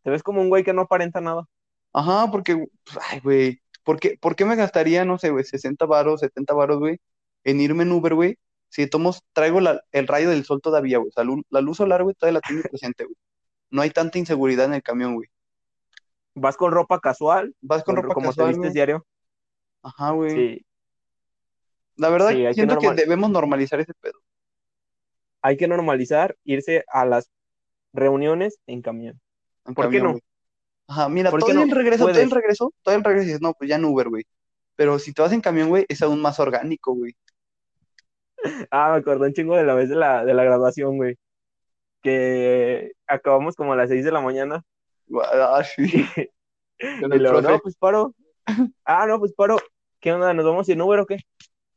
[0.02, 1.46] te ves como un güey que no aparenta nada.
[1.92, 5.86] Ajá, porque, pues, ay, güey, ¿por qué, por qué me gastaría, no sé, güey, 60
[5.86, 6.98] varos, 70 varos, güey,
[7.44, 8.38] en irme en Uber, güey?
[8.68, 11.76] Si tomos, traigo la- el rayo del sol todavía, güey, o sea, lu- la luz
[11.78, 13.16] solar, güey, todavía la tengo presente, güey.
[13.74, 15.28] No hay tanta inseguridad en el camión, güey.
[16.36, 18.72] Vas con ropa casual, Vas con con, ropa como te casual, vistes güey.
[18.72, 19.04] diario.
[19.82, 20.30] Ajá, güey.
[20.34, 20.66] Sí,
[21.96, 24.20] La verdad, sí, hay que siento que debemos normalizar ese pedo.
[25.42, 27.30] hay que normalizar irse a las
[27.92, 29.20] reuniones en camión.
[29.66, 30.12] En ¿Por qué camión, no?
[30.12, 30.22] güey.
[30.88, 31.74] Ajá, mira, ¿Por todo qué el no?
[31.74, 34.24] regreso, todo el regreso, todo el regreso dices, no, pues ya en Uber, güey.
[34.76, 37.14] Pero si te vas en camión, güey, es aún más orgánico, güey.
[38.70, 41.16] Ah, me acordé un chingo de la vez de la, de la graduación, güey.
[42.04, 44.62] Que acabamos como a las 6 de la mañana.
[45.32, 45.82] Ah, sí,
[46.78, 48.14] Y, y luego, no, pues paro.
[48.84, 49.56] Ah, no, pues paro.
[50.00, 50.34] ¿Qué onda?
[50.34, 51.16] ¿Nos vamos en Uber o qué?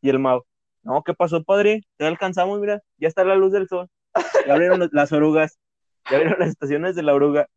[0.02, 0.46] Y el mago.
[0.84, 1.82] No, ¿qué pasó, padre?
[1.98, 2.82] Ya alcanzamos, mira.
[2.98, 3.88] Ya está la luz del sol.
[4.46, 5.58] Ya abrieron las orugas.
[6.10, 7.48] Ya abrieron las estaciones de la oruga.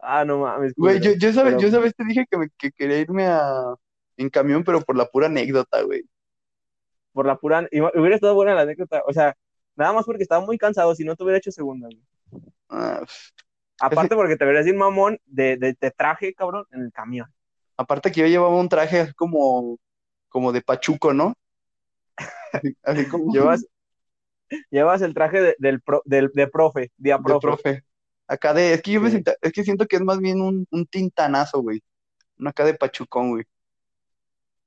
[0.00, 2.72] Ah, no mames, Güey, yo, yo, sabes, Pero yo sabes te dije que, me- que
[2.72, 3.74] quería irme a,
[4.16, 6.02] en camión, pero por la pura anécdota, güey.
[7.12, 7.68] por la pura.
[7.70, 9.02] iba- Hubiera estado buena la anécdota.
[9.06, 9.36] O sea,
[9.76, 10.94] nada más porque estaba muy cansado.
[10.94, 12.42] Si no te hubiera hecho segunda, güey.
[12.68, 13.04] Ah.
[13.80, 17.32] Aparte porque te verías un mamón de, de, de traje, cabrón, en el camión.
[17.76, 19.78] aparte que yo llevaba un traje como,
[20.28, 21.34] como de pachuco, ¿no?
[22.52, 23.66] Así, así como Llevas,
[24.70, 27.40] llevas el traje de, del, pro- del de profe, de profe.
[27.40, 27.84] profe.
[28.28, 30.66] Acá de, es que yo me siento, es que siento que es más bien un,
[30.70, 31.82] un tintanazo, güey.
[32.38, 33.44] Uno acá de pachucón, güey.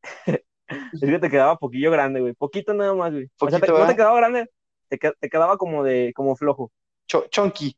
[0.67, 2.33] Es que te quedaba poquillo grande, güey.
[2.33, 3.29] Poquito nada más, güey.
[3.39, 4.49] O sea, te- no te quedaba grande,
[4.89, 6.71] te, te quedaba como de, como flojo.
[7.07, 7.75] Cho- chonky.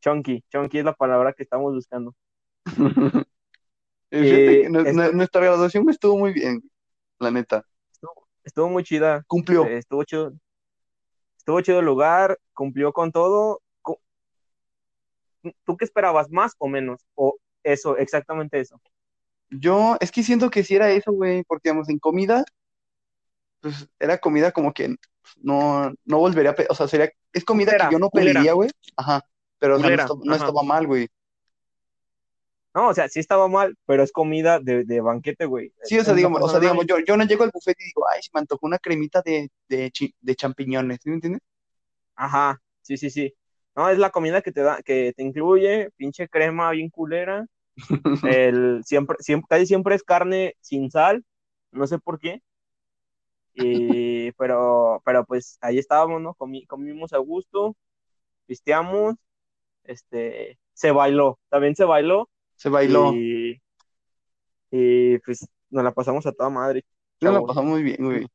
[0.00, 0.42] Chunky.
[0.50, 2.14] Chunky es la palabra que estamos buscando.
[4.10, 6.68] Que nu- Nuestra graduación estuvo muy bien,
[7.20, 7.64] la neta.
[7.92, 9.22] Estuvo, estuvo muy chida.
[9.28, 9.64] Cumplió.
[9.66, 10.32] Eh, Estuvo chido.
[11.38, 13.62] Estuvo chido el lugar, cumplió con todo.
[15.64, 17.06] ¿Tú qué esperabas, más o menos?
[17.14, 18.80] O eso, exactamente eso.
[19.48, 22.44] Yo, es que siento que sí era eso, güey, porque, digamos, en comida,
[23.60, 24.96] pues, era comida como que
[25.42, 28.52] no, no volvería a, pe- o sea, sería, es comida Culera, que yo no pediría,
[28.54, 29.24] güey, ajá,
[29.58, 30.36] pero, o sea, no estaba, no ajá.
[30.36, 31.08] estaba mal, güey.
[32.74, 35.72] No, o sea, sí estaba mal, pero es comida de, de banquete, güey.
[35.82, 38.04] Sí, o sea, digamos, o sea, digamos, yo, yo no llego al buffet y digo,
[38.12, 41.40] ay, se me antojó una cremita de, de, chi- de champiñones, ¿sí me entiendes?
[42.14, 43.34] Ajá, sí, sí, sí.
[43.74, 47.46] No, es la comida que te da, que te incluye, pinche crema bien culera.
[48.22, 51.24] El, siempre, siempre, casi siempre es carne sin sal,
[51.72, 52.42] no sé por qué.
[53.54, 56.34] Y, pero, pero pues ahí estábamos, ¿no?
[56.34, 57.76] Comi- comimos a gusto,
[58.46, 59.16] pisteamos,
[59.84, 62.28] este, se bailó, también se bailó.
[62.56, 63.12] Se bailó.
[63.14, 63.60] Y,
[64.70, 66.84] y pues nos la pasamos a toda madre.
[67.20, 68.26] Yo la pasamos muy bien, güey.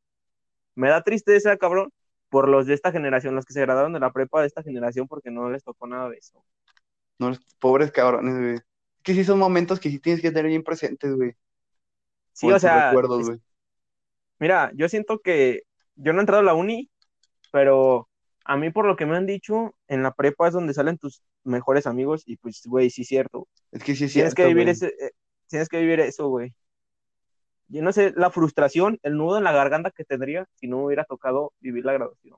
[0.76, 1.92] Me da tristeza, cabrón,
[2.30, 5.08] por los de esta generación, los que se graduaron de la prepa de esta generación,
[5.08, 6.44] porque no les tocó nada de eso.
[7.18, 8.56] No, pobres cabrones, güey.
[8.56, 8.64] Es
[9.04, 11.34] que sí son momentos que sí tienes que tener bien presentes, güey.
[12.34, 13.42] Sí, por o sea, recuerdos, es- güey.
[14.40, 15.64] Mira, yo siento que
[15.96, 16.90] yo no he entrado a la uni,
[17.52, 18.10] pero
[18.46, 21.24] a mí por lo que me han dicho, en la prepa es donde salen tus
[21.44, 23.48] mejores amigos y pues, güey, sí es cierto.
[23.72, 25.12] Es que sí es Tienes cierto, que vivir ese, eh,
[25.48, 26.54] tienes que vivir eso, güey.
[27.68, 30.86] Yo no sé, la frustración, el nudo en la garganta que tendría si no me
[30.86, 32.38] hubiera tocado vivir la graduación.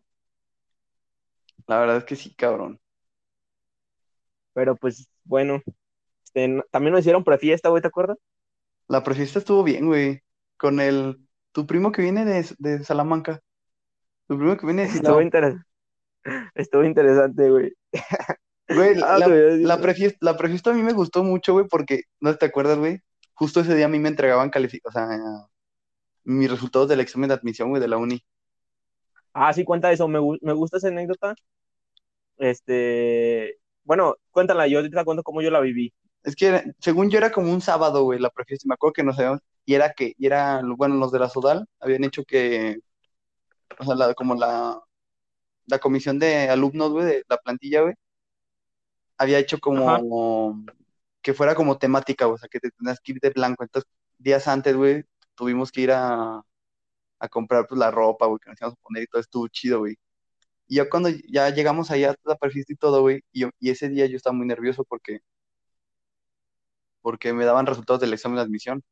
[1.67, 2.79] La verdad es que sí, cabrón.
[4.53, 5.61] Pero pues, bueno,
[6.23, 8.17] este, también nos hicieron prefiesta, güey, ¿te acuerdas?
[8.87, 10.21] La prefiesta estuvo bien, güey.
[10.57, 13.41] Con el, tu primo que viene de, de Salamanca.
[14.27, 15.21] Tu primo que viene de Estuvo.
[16.55, 17.73] Estuvo interesante, güey.
[18.67, 22.35] Güey, Ah, la, la prefiesta, la prefiesta a mí me gustó mucho, güey, porque, ¿no
[22.35, 22.99] te acuerdas, güey?
[23.33, 24.51] Justo ese día a mí me entregaban
[24.83, 25.07] o sea,
[26.23, 28.21] mis resultados del examen de admisión, güey, de la uni.
[29.33, 30.07] Ah, sí, cuenta eso.
[30.07, 31.35] Me, me gusta esa anécdota.
[32.37, 35.93] Este, bueno, cuéntala, yo ahorita cuento cómo yo la viví.
[36.23, 38.67] Es que, era- según yo, era como un sábado, güey, la prefiesta.
[38.67, 41.67] Me acuerdo que nos habíamos, y era que, y era, bueno, los de la Sodal
[41.81, 42.79] habían hecho que,
[43.79, 44.81] o sea, la- como la,
[45.67, 47.95] la comisión de alumnos, güey, de la plantilla, güey,
[49.17, 50.55] había hecho como
[51.21, 53.63] que fuera como temática, güey, o sea, que te tenías que ir de blanco.
[53.63, 55.03] Entonces, días antes, güey,
[55.35, 56.41] tuvimos que ir a,
[57.19, 59.79] a comprar pues la ropa, güey, que nos íbamos a poner y todo estuvo chido,
[59.81, 59.97] güey.
[60.67, 63.71] Y ya cuando ya llegamos allá a la perfista y todo, güey, y, yo- y
[63.71, 65.21] ese día yo estaba muy nervioso porque,
[67.01, 68.83] porque me daban resultados del examen de admisión.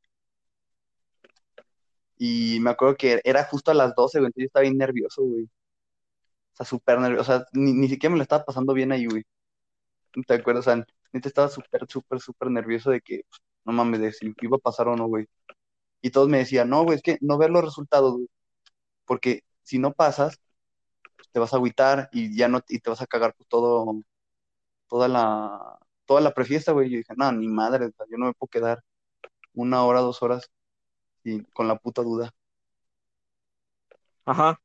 [2.18, 5.24] Y me acuerdo que era justo a las 12, güey, entonces yo estaba bien nervioso,
[5.24, 5.50] güey.
[6.54, 9.06] O sea, súper nervioso, o sea, ni, ni siquiera me lo estaba pasando bien ahí,
[9.08, 9.24] güey.
[10.16, 10.68] ¿No ¿Te acuerdas?
[10.68, 14.34] O sea, neta estaba súper, súper, súper nervioso de que, pues, no mames, de si
[14.42, 15.28] iba a pasar o no, güey.
[16.02, 18.28] Y todos me decían, no, güey, es que no ver los resultados, güey.
[19.06, 20.40] Porque si no pasas,
[21.18, 24.02] pues, te vas a agüitar y ya no, y te vas a cagar todo,
[24.90, 26.90] toda la, toda la prefiesta, güey.
[26.90, 28.84] Yo dije, no, ni madre, yo no me puedo quedar
[29.54, 30.50] una hora, dos horas
[31.26, 32.34] y, con la puta duda.
[34.26, 34.60] Ajá.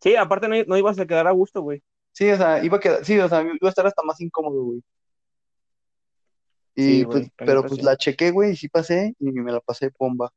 [0.00, 1.82] Sí, aparte no, no ibas a quedar a gusto, güey.
[2.12, 4.64] Sí, o sea, iba a quedar, sí, o sea, iba a estar hasta más incómodo,
[4.64, 4.82] güey.
[6.74, 7.82] Y Sí, pues, güey, pero pues sí.
[7.82, 10.32] la chequé, güey, y sí pasé y me la pasé bomba.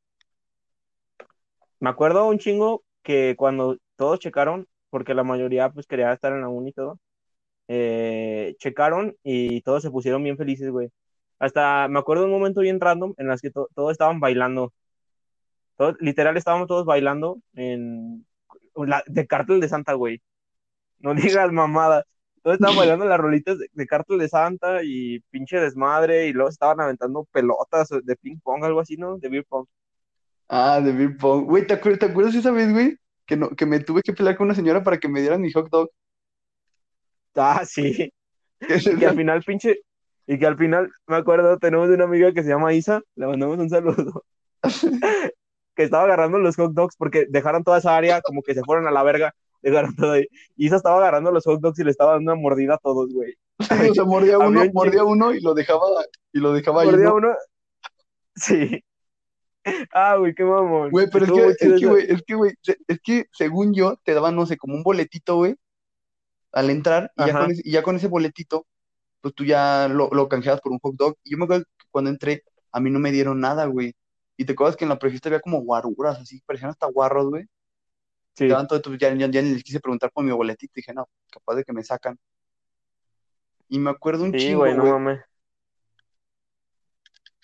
[1.79, 6.41] Me acuerdo un chingo que cuando todos checaron, porque la mayoría pues quería estar en
[6.41, 6.99] la uni y todo,
[7.67, 10.89] eh, checaron y todos se pusieron bien felices, güey.
[11.39, 14.73] Hasta me acuerdo un momento bien random en las que to- todos estaban bailando.
[15.77, 18.25] Todos- literal estábamos todos bailando en
[18.75, 20.21] la, de Cártel de Santa, güey.
[20.99, 22.05] No digas mamadas.
[22.41, 26.49] Todos estaban bailando las rolitas de, de Cártel de Santa y pinche desmadre y luego
[26.49, 29.17] estaban aventando pelotas de ping pong, algo así, ¿no?
[29.17, 29.65] De beer pong.
[30.47, 31.45] Ah, de beer pong.
[31.45, 32.97] Güey, ¿te acuerdas, te acuerdas esa vez, güey?
[33.25, 35.51] Que, no, que me tuve que pelear con una señora para que me dieran mi
[35.51, 35.89] hot dog.
[37.35, 38.11] Ah, sí.
[38.61, 39.79] Y que al final, pinche,
[40.25, 43.59] y que al final, me acuerdo, tenemos una amiga que se llama Isa, le mandamos
[43.59, 44.23] un saludo,
[45.75, 48.87] que estaba agarrando los hot dogs porque dejaron toda esa área como que se fueron
[48.87, 50.27] a la verga, dejaron todo ahí.
[50.55, 53.13] Y Isa estaba agarrando los hot dogs y le estaba dando una mordida a todos,
[53.13, 53.35] güey.
[53.59, 55.85] Sí, o sea, mordía uno, un mordía uno y lo dejaba,
[56.33, 57.15] y lo dejaba ahí, Mordía ¿no?
[57.15, 57.35] uno.
[58.35, 58.83] Sí.
[59.91, 60.91] Ah, güey, qué mamón.
[60.91, 62.53] Güey, pero es que, es que, güey, es que, güey,
[62.87, 65.55] es que según yo, te daban, no sé, como un boletito, güey,
[66.51, 67.39] al entrar, y ya Ajá.
[67.41, 68.67] con ese, y ya con ese boletito,
[69.21, 71.17] pues tú ya lo, lo canjeabas por un hot dog.
[71.23, 73.95] Y yo me acuerdo que cuando entré, a mí no me dieron nada, güey.
[74.37, 77.45] Y te acuerdas que en la prefiesta había como guaruras, así, parecían hasta guarros, güey.
[78.33, 78.45] Sí.
[78.45, 80.73] Estaban todo- ya, ya, ya ni les quise preguntar por mi boletito.
[80.75, 82.19] Dije, no, capaz de que me sacan.
[83.69, 85.21] Y me acuerdo un Sí, chingo, güey, no mames.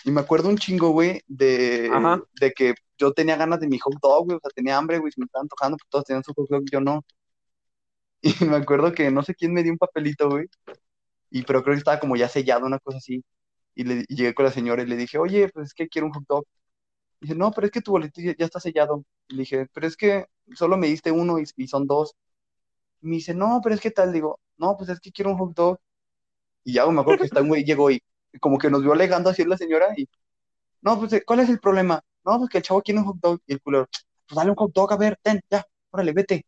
[0.03, 2.21] Y me acuerdo un chingo, güey, de, Ajá.
[2.39, 4.37] de que yo tenía ganas de mi hot dog, güey.
[4.37, 6.81] O sea, tenía hambre, güey, me estaba antojando, pues todos tenían su hot dog, yo
[6.81, 7.03] no.
[8.43, 10.47] Y me acuerdo que no sé quién me dio un papelito, güey.
[11.31, 13.23] Y pero creo que estaba como ya sellado, una cosa así.
[13.73, 16.07] Y, le, y llegué con la señora y le dije, oye, pues es que quiero
[16.07, 16.45] un hot dog.
[17.21, 19.03] Dice, no, pero es que tu boleto ya, está sellado.
[19.29, 22.15] Le dije, pero es que solo me diste uno y, son dos.
[23.01, 24.13] Me dice, no, pero es que tal.
[24.13, 25.79] Digo, no, pues es que quiero un hot dog.
[26.63, 28.01] Y ya, me acuerdo que está un güey llegó y
[28.39, 30.07] como que nos vio alegando así la señora y,
[30.81, 32.01] no, pues, ¿cuál es el problema?
[32.25, 33.41] No, pues que el chavo quiere un hot dog.
[33.47, 33.87] Y el culero,
[34.27, 36.45] pues dale un hot dog, a ver, ten, ya, órale, vete.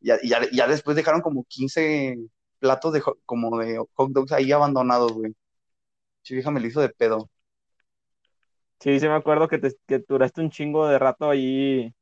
[0.00, 2.18] Y ya, ya, ya después dejaron como 15
[2.58, 5.34] platos de, como de hot dogs ahí abandonados, güey.
[6.22, 7.30] Che, vieja me lo hizo de pedo.
[8.80, 11.92] Sí, sí me acuerdo que te que duraste un chingo de rato ahí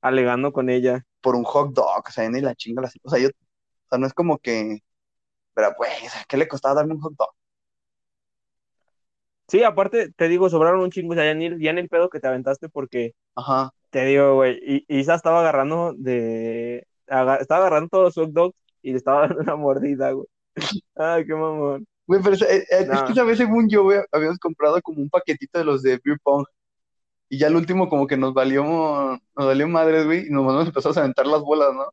[0.00, 1.04] alegando con ella.
[1.20, 2.90] Por un hot dog, o sea, ni la chinga la...
[3.02, 3.32] O sea, yo, o
[3.90, 4.78] sea, no es como que,
[5.54, 5.90] pero pues,
[6.28, 7.30] ¿qué le costaba darme un hot dog?
[9.48, 12.10] Sí, aparte, te digo, sobraron un chingo, o sea, ya ni, ya ni el pedo
[12.10, 13.70] que te aventaste porque, Ajá.
[13.90, 18.56] te digo, güey, y Isa estaba agarrando de, aga- estaba agarrando todos los hot dogs
[18.82, 20.26] y le estaba dando una mordida, güey.
[20.96, 21.86] Ay, qué mamón.
[22.06, 23.04] Güey, pero eh, eh, es No.
[23.04, 26.18] que esa vez, según yo, güey, habíamos comprado como un paquetito de los de beer
[26.22, 26.44] pong.
[27.28, 30.66] Y ya el último como que nos valió, nos valió madres, güey, y nomás nos
[30.68, 31.86] empezamos a aventar las bolas, ¿no?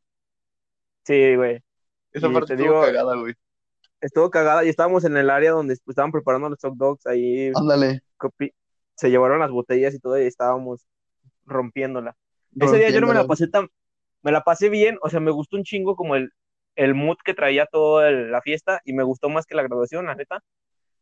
[1.06, 1.60] Sí, güey.
[2.12, 3.34] Esa Y parte te estuvo digo- cagada, güey.
[4.02, 8.02] Estuvo cagada y estábamos en el área donde estaban preparando los hot dogs, ahí Ándale.
[8.96, 10.86] se llevaron las botellas y todo y estábamos
[11.46, 12.16] rompiéndola.
[12.60, 13.28] Ese día yo no me la rompiéndola.
[13.28, 13.70] pasé tan,
[14.22, 16.32] me la pasé bien, o sea, me gustó un chingo como el,
[16.76, 20.16] el mood que traía toda la fiesta y me gustó más que la graduación, la
[20.16, 20.44] neta,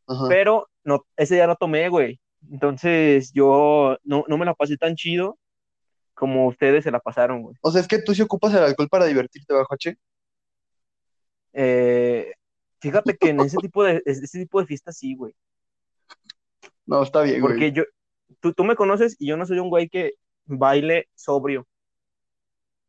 [0.08, 0.26] Ajá.
[0.28, 2.20] pero no, ese día no tomé, güey.
[2.50, 5.38] Entonces yo no, no me la pasé tan chido
[6.14, 7.56] como ustedes se la pasaron, güey.
[7.62, 9.98] O sea, es que tú sí ocupas el alcohol para divertirte, bajo H.
[11.54, 12.32] Eh,
[12.80, 15.34] fíjate que en ese tipo de, ese tipo de fiestas sí, güey.
[16.86, 17.54] No, está bien, güey.
[17.54, 17.84] Porque yo,
[18.40, 20.14] tú, tú me conoces y yo no soy un güey que
[20.46, 21.68] baile sobrio.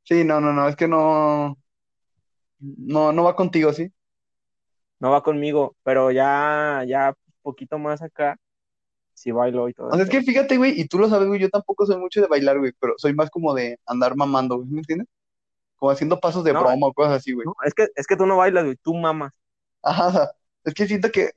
[0.04, 1.56] Sí, no, no, no, es que no,
[2.62, 3.92] no, no va contigo, ¿sí?
[5.00, 8.36] No va conmigo, pero ya, ya poquito más acá,
[9.14, 9.88] sí bailo y todo.
[9.88, 12.20] O sea, es que fíjate, güey, y tú lo sabes, güey, yo tampoco soy mucho
[12.20, 15.08] de bailar, güey, pero soy más como de andar mamando, güey, ¿me entiendes?
[15.76, 16.60] Como haciendo pasos de No.
[16.60, 17.46] broma o cosas así, güey.
[17.46, 19.32] No, es que, es que tú no bailas, güey, tú mamas.
[19.82, 20.30] Ajá,
[20.64, 21.30] es que siento que,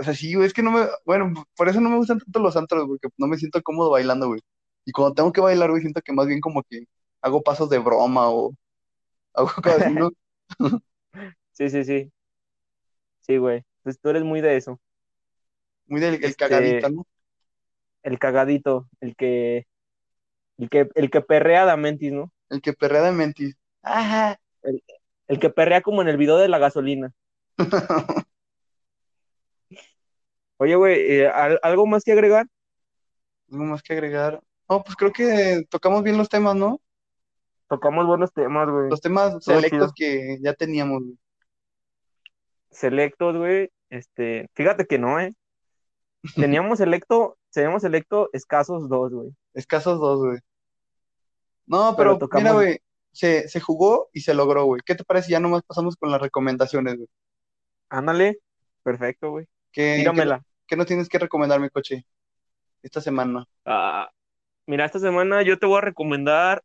[0.00, 2.40] o sea, sí, güey, es que no me, bueno, por eso no me gustan tanto
[2.40, 4.40] los antros, porque no me siento cómodo bailando, güey.
[4.86, 6.86] Y cuando tengo que bailar, güey, siento que más bien como que
[7.22, 8.54] hago pasos de broma o
[9.34, 10.10] hago cosas así, ¿no?
[11.52, 12.12] Sí, sí, sí.
[13.20, 13.64] Sí, güey.
[13.82, 14.80] Pues tú eres muy de eso.
[15.86, 17.06] Muy del el Este- cagadita, ¿no?
[18.02, 19.66] El cagadito, el que,
[20.58, 22.32] el que, el que perrea da mentis, ¿no?
[22.50, 23.56] El que perrea de mentis.
[23.82, 24.38] Ajá.
[25.26, 27.12] El que perrea como en el video de la gasolina.
[30.58, 32.46] Oye, güey, eh, ¿al- ¿algo más que agregar?
[33.50, 34.40] ¿Algo más que agregar?
[34.68, 36.80] No, pues creo que tocamos bien los temas, ¿no?
[37.68, 38.90] Tocamos buenos temas, güey.
[38.90, 41.18] Los temas selectos que ya teníamos, güey.
[42.70, 43.70] Selectos, güey.
[43.90, 45.32] Este, fíjate que no, ¿eh?
[46.34, 49.30] Teníamos selecto, teníamos selecto escasos dos, güey.
[49.54, 50.38] Escasos dos, güey.
[51.66, 52.78] No, Pero pero, tocamos- mira, güey,
[53.12, 54.82] se, se jugó y se logró, güey.
[54.84, 55.30] ¿Qué te parece?
[55.30, 57.08] Ya nomás pasamos con las recomendaciones, güey.
[57.88, 58.38] Ándale.
[58.82, 59.46] Perfecto, güey.
[59.72, 60.38] ¿Qué, Tíramela.
[60.38, 62.04] qué, qué nos tienes que recomendar, mi coche?
[62.82, 63.46] Esta semana.
[63.64, 64.10] Ah,
[64.66, 66.62] mira, esta semana yo te voy a recomendar.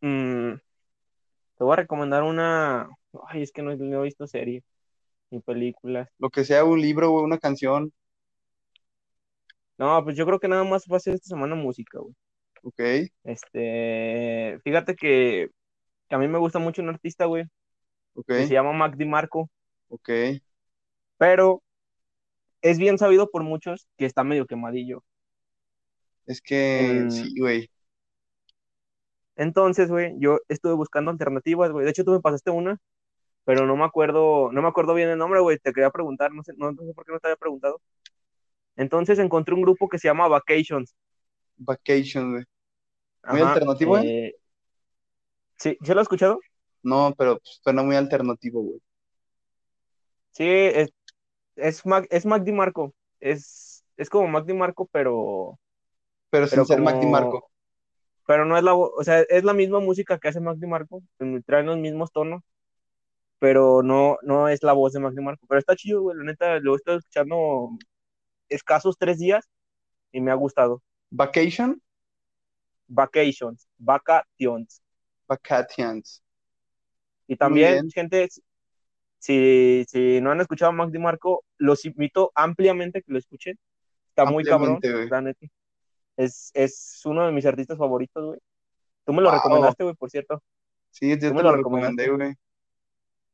[0.00, 0.54] Mm,
[1.58, 2.88] te voy a recomendar una.
[3.28, 4.62] Ay, es que no, no he visto serie
[5.30, 6.08] ni películas.
[6.18, 7.90] Lo que sea, un libro, güey, una canción.
[9.78, 12.14] No, pues yo creo que nada más va a ser esta semana música, güey.
[12.62, 12.80] Ok,
[13.24, 15.48] Este, fíjate que,
[16.08, 17.44] que a mí me gusta mucho un artista, güey,
[18.14, 19.50] ok, que se llama Mac DiMarco,
[19.88, 20.40] ok.
[21.18, 21.62] pero
[22.62, 25.04] es bien sabido por muchos que está medio quemadillo.
[26.26, 27.68] Es que En- sí, güey.
[29.36, 31.84] Entonces, güey, yo estuve buscando alternativas, güey.
[31.84, 32.78] De hecho, tú me pasaste una,
[33.44, 35.58] pero no me acuerdo, no me acuerdo bien el nombre, güey.
[35.58, 37.80] Te quería preguntar, no sé, no, no sé por qué no te había preguntado.
[38.76, 40.94] Entonces encontré un grupo que se llama Vacations.
[41.56, 42.44] Vacation, güey.
[43.28, 44.34] Muy Ajá, alternativo, eh,
[45.58, 46.38] Sí, ¿se lo has escuchado?
[46.82, 48.80] No, pero pues, suena muy alternativo, güey.
[50.32, 50.90] Sí, es,
[51.56, 52.94] es Mac, es Mac DiMarco.
[53.20, 55.58] Es, es como Mac DiMarco, pero,
[56.30, 57.50] Pero sin pero ser Mac como- DiMarco.
[58.26, 61.02] Pero no es la, o sea, es la misma música que hace Mac DiMarco,
[61.46, 62.42] traen los mismos tonos,
[63.38, 65.46] pero no, no es la voz de Mac DiMarco.
[65.46, 67.70] Pero está chido, güey, la neta, lo he estado escuchando
[68.48, 69.48] escasos tres días
[70.10, 70.82] y me ha gustado.
[71.10, 71.80] Vacation,
[72.88, 74.82] Vacations, Vacations.
[75.28, 76.22] Vacations.
[77.28, 78.28] Y también, gente,
[79.18, 83.56] si, si no han escuchado a Mac DiMarco, los invito ampliamente a que lo escuchen.
[84.08, 85.46] Está muy cabrón, la neta.
[86.16, 88.38] Es, es uno de mis artistas favoritos, güey.
[89.04, 89.38] Tú me lo Wow.
[89.38, 90.42] recomendaste, güey, por cierto.
[90.90, 92.34] Sí, yo te lo lo recomendé, güey.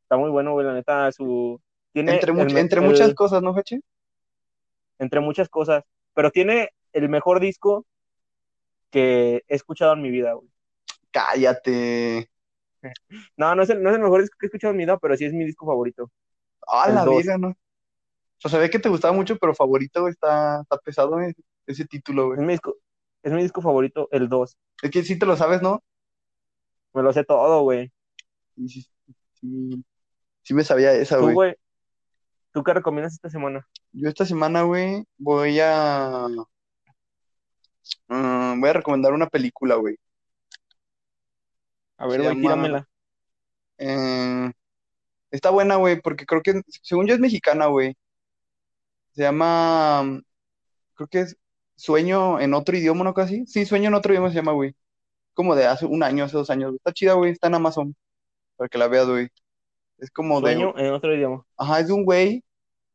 [0.02, 1.10] Está muy bueno, güey, la neta.
[1.12, 1.60] Su,
[1.92, 3.80] tiene Entre, el much- me- entre el- muchas cosas, ¿no, Feche?
[4.98, 5.82] entre muchas cosas,
[6.14, 7.86] pero tiene el mejor disco
[8.90, 10.48] que he escuchado en mi vida, güey.
[11.10, 12.28] Cállate.
[13.36, 14.98] No, no es, el, no es el mejor disco que he escuchado en mi vida,
[14.98, 16.10] pero sí es mi disco favorito.
[16.66, 17.48] Ah, El la vida, ¿no?
[17.50, 17.54] O
[18.38, 21.32] sea, sabía que te gustaba mucho, pero favorito, güey, está, está pesado, güey,
[21.66, 22.46] ese título, Es güey.
[22.46, 22.76] mi disco,
[23.22, 24.56] es mi disco favorito, el 2.
[24.82, 25.82] Es que sí te lo sabes, ¿no?
[26.92, 27.90] Me lo sé todo, güey.
[28.56, 28.86] Sí, sí,
[29.40, 29.84] sí,
[30.42, 31.34] sí me sabía esa, Tú, güey.
[31.34, 31.54] güey,
[32.52, 33.66] ¿tú qué recomiendas esta semana?
[33.92, 36.26] Yo esta semana, güey, voy a...
[38.08, 39.96] mm, voy a recomendar una película, güey.
[41.96, 42.88] A ver, güey, llama- tíramela.
[43.78, 44.52] Eh,
[45.30, 47.96] está buena, güey, porque creo que, según yo, es mexicana, güey.
[49.12, 50.22] Se llama, mm,
[50.94, 51.36] creo que es
[51.76, 53.14] Sueño en otro idioma, ¿no?
[53.14, 53.46] Casi.
[53.46, 54.74] Sí, Sueño en otro idioma se llama, güey.
[55.34, 56.74] Como de hace un año, hace dos años.
[56.74, 57.96] Está chida, güey, está en Amazon,
[58.56, 59.28] para que la veas, güey.
[59.98, 61.44] Es como de, Sueño en otro idioma.
[61.56, 62.44] ajá, es de un güey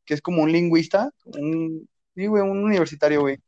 [0.07, 3.39] que es como un lingüista, un, sí, güey, un universitario, güey,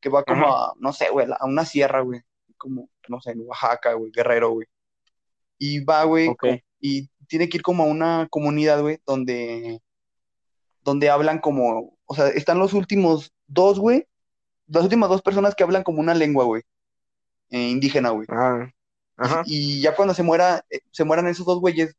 [0.00, 2.22] que va como a, no sé, güey, a una sierra, güey,
[2.56, 4.66] como, no sé, en Oaxaca, güey, Guerrero, güey.
[5.58, 6.30] Y va, güey,
[6.80, 9.82] y tiene que ir como a una comunidad, güey, donde,
[10.82, 14.06] donde hablan como, o sea, están los últimos dos, güey,
[14.70, 16.62] las últimas dos personas que hablan como una lengua, güey,
[17.50, 18.28] eh, indígena, güey.
[18.28, 18.70] Ah,
[19.16, 19.44] ajá.
[19.44, 21.96] Y, y ya cuando se muera, eh, se mueran esos dos güeyes,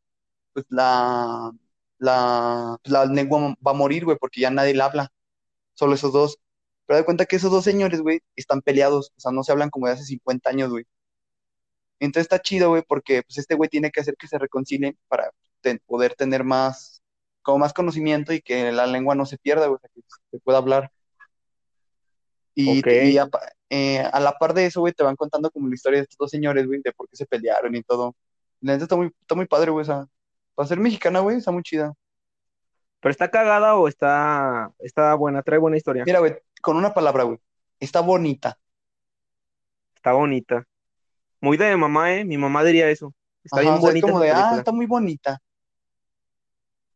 [0.54, 1.52] pues la,
[2.00, 5.14] la, la lengua va a morir, güey, porque ya nadie la habla,
[5.76, 6.40] solo esos dos.
[6.88, 9.70] Pero de cuenta que esos dos señores, güey, están peleados, o sea, no se hablan
[9.72, 10.86] como de hace 50 años, güey.
[12.00, 15.32] Entonces está chido, güey, porque pues este güey tiene que hacer que se reconcilien para
[15.62, 17.02] ten- poder tener más,
[17.44, 20.02] como más conocimiento y que la lengua no se pierda, güey, o sea, que
[20.32, 20.92] se pueda hablar.
[22.54, 23.30] Y, a,
[23.70, 26.18] eh, a la par de eso, güey, te van contando como la historia de estos
[26.18, 28.16] dos señores, güey, de por qué se pelearon y todo.
[28.60, 30.06] La neta está muy, está muy padre, güey, o sea,
[30.56, 31.94] para ser mexicana, güey, está muy chida.
[33.00, 35.42] ¿Pero está cagada o está, está buena?
[35.42, 36.04] Trae buena historia.
[36.06, 37.40] Mira, güey, con una palabra, güey,
[37.80, 38.58] está bonita.
[39.96, 40.66] Está bonita.
[41.40, 42.26] Muy de mamá, ¿eh?
[42.26, 43.14] Mi mamá diría eso.
[43.44, 44.60] Está Ajá, bien o sea, es bonita como esa de, ah, película.
[44.60, 45.42] está muy bonita.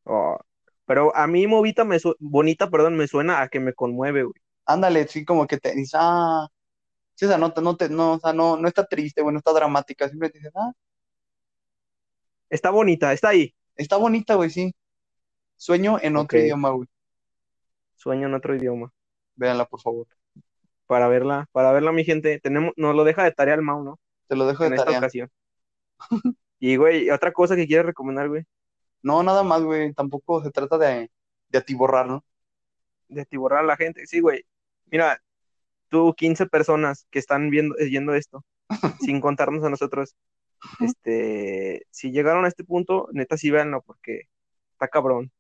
[0.04, 0.38] Oh,
[0.86, 4.36] Pero a mí movita me su- bonita, perdón, me suena a que me conmueve, güey.
[4.66, 6.48] Ándale, sí, como que te dices, ah,
[7.16, 9.34] sí, o sea, no, te- no, te, no, o sea, no, no está triste, güey,
[9.34, 10.72] no está dramática, siempre te dices, ah,
[12.50, 13.54] Está bonita, está ahí.
[13.76, 14.74] está bonita, güey, sí.
[15.58, 16.88] Sueño en otro idioma, güey.
[17.96, 18.94] Sueño en otro idioma.
[19.36, 20.08] Véanla, por favor.
[20.88, 22.40] Para verla, para verla, mi gente.
[22.40, 24.00] Tenemos, nos lo deja de tarea el Mau, ¿no?
[24.28, 25.30] Te lo dejo de En esta ocasión.
[26.60, 28.44] Y, güey, otra cosa que quieres recomendar, güey,
[29.04, 31.12] No, nada más, güey, tampoco se trata de,
[31.50, 32.26] de atiborrar, ¿no?
[33.10, 34.06] de atiborrar a la gente.
[34.08, 34.46] Sí, güey.
[34.96, 35.22] Mira,
[35.90, 38.46] tú, 15 personas que están viendo, eh, yendo esto,
[39.02, 40.16] sin contarnos a nosotros,
[40.80, 44.30] este, si llegaron a este punto, neta, sí véanlo, porque
[44.72, 45.34] está cabrón.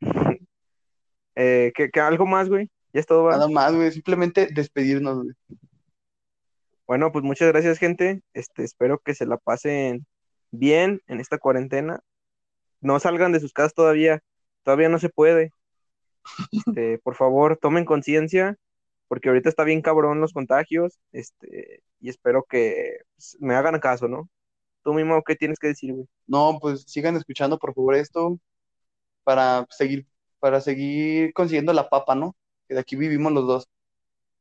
[1.36, 2.68] Eh, ¿qué, qué- algo más, güey?
[2.92, 3.30] ¿Ya es todo, va?
[3.32, 5.34] Nada más, güey, simplemente despedirnos, güey.
[6.84, 8.22] Bueno, pues muchas gracias, gente.
[8.34, 10.04] Este, espero que se la pasen
[10.50, 12.00] bien en esta cuarentena.
[12.80, 14.20] No salgan de sus casas todavía.
[14.64, 15.52] Todavía no se puede.
[16.52, 18.56] Este, por favor, tomen conciencia,
[19.08, 20.98] porque ahorita está bien cabrón los contagios.
[21.12, 24.28] Este, y espero que pues, me hagan caso, ¿no?
[24.82, 26.06] Tú mismo, ¿qué tienes que decir, güey?
[26.26, 28.38] No, pues sigan escuchando, por favor, esto
[29.24, 30.06] para seguir,
[30.40, 32.34] para seguir consiguiendo la papa, ¿no?
[32.68, 33.68] Que de aquí vivimos los dos.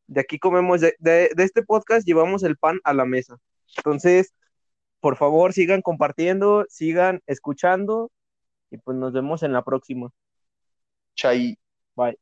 [0.08, 3.38] De aquí comemos, de, de, de este podcast llevamos el pan a la mesa.
[3.78, 4.34] Entonces,
[5.00, 8.12] por favor, sigan compartiendo, sigan escuchando,
[8.72, 10.10] y pues nos vemos en la próxima.
[11.16, 11.61] Chay.
[11.96, 12.16] Bye.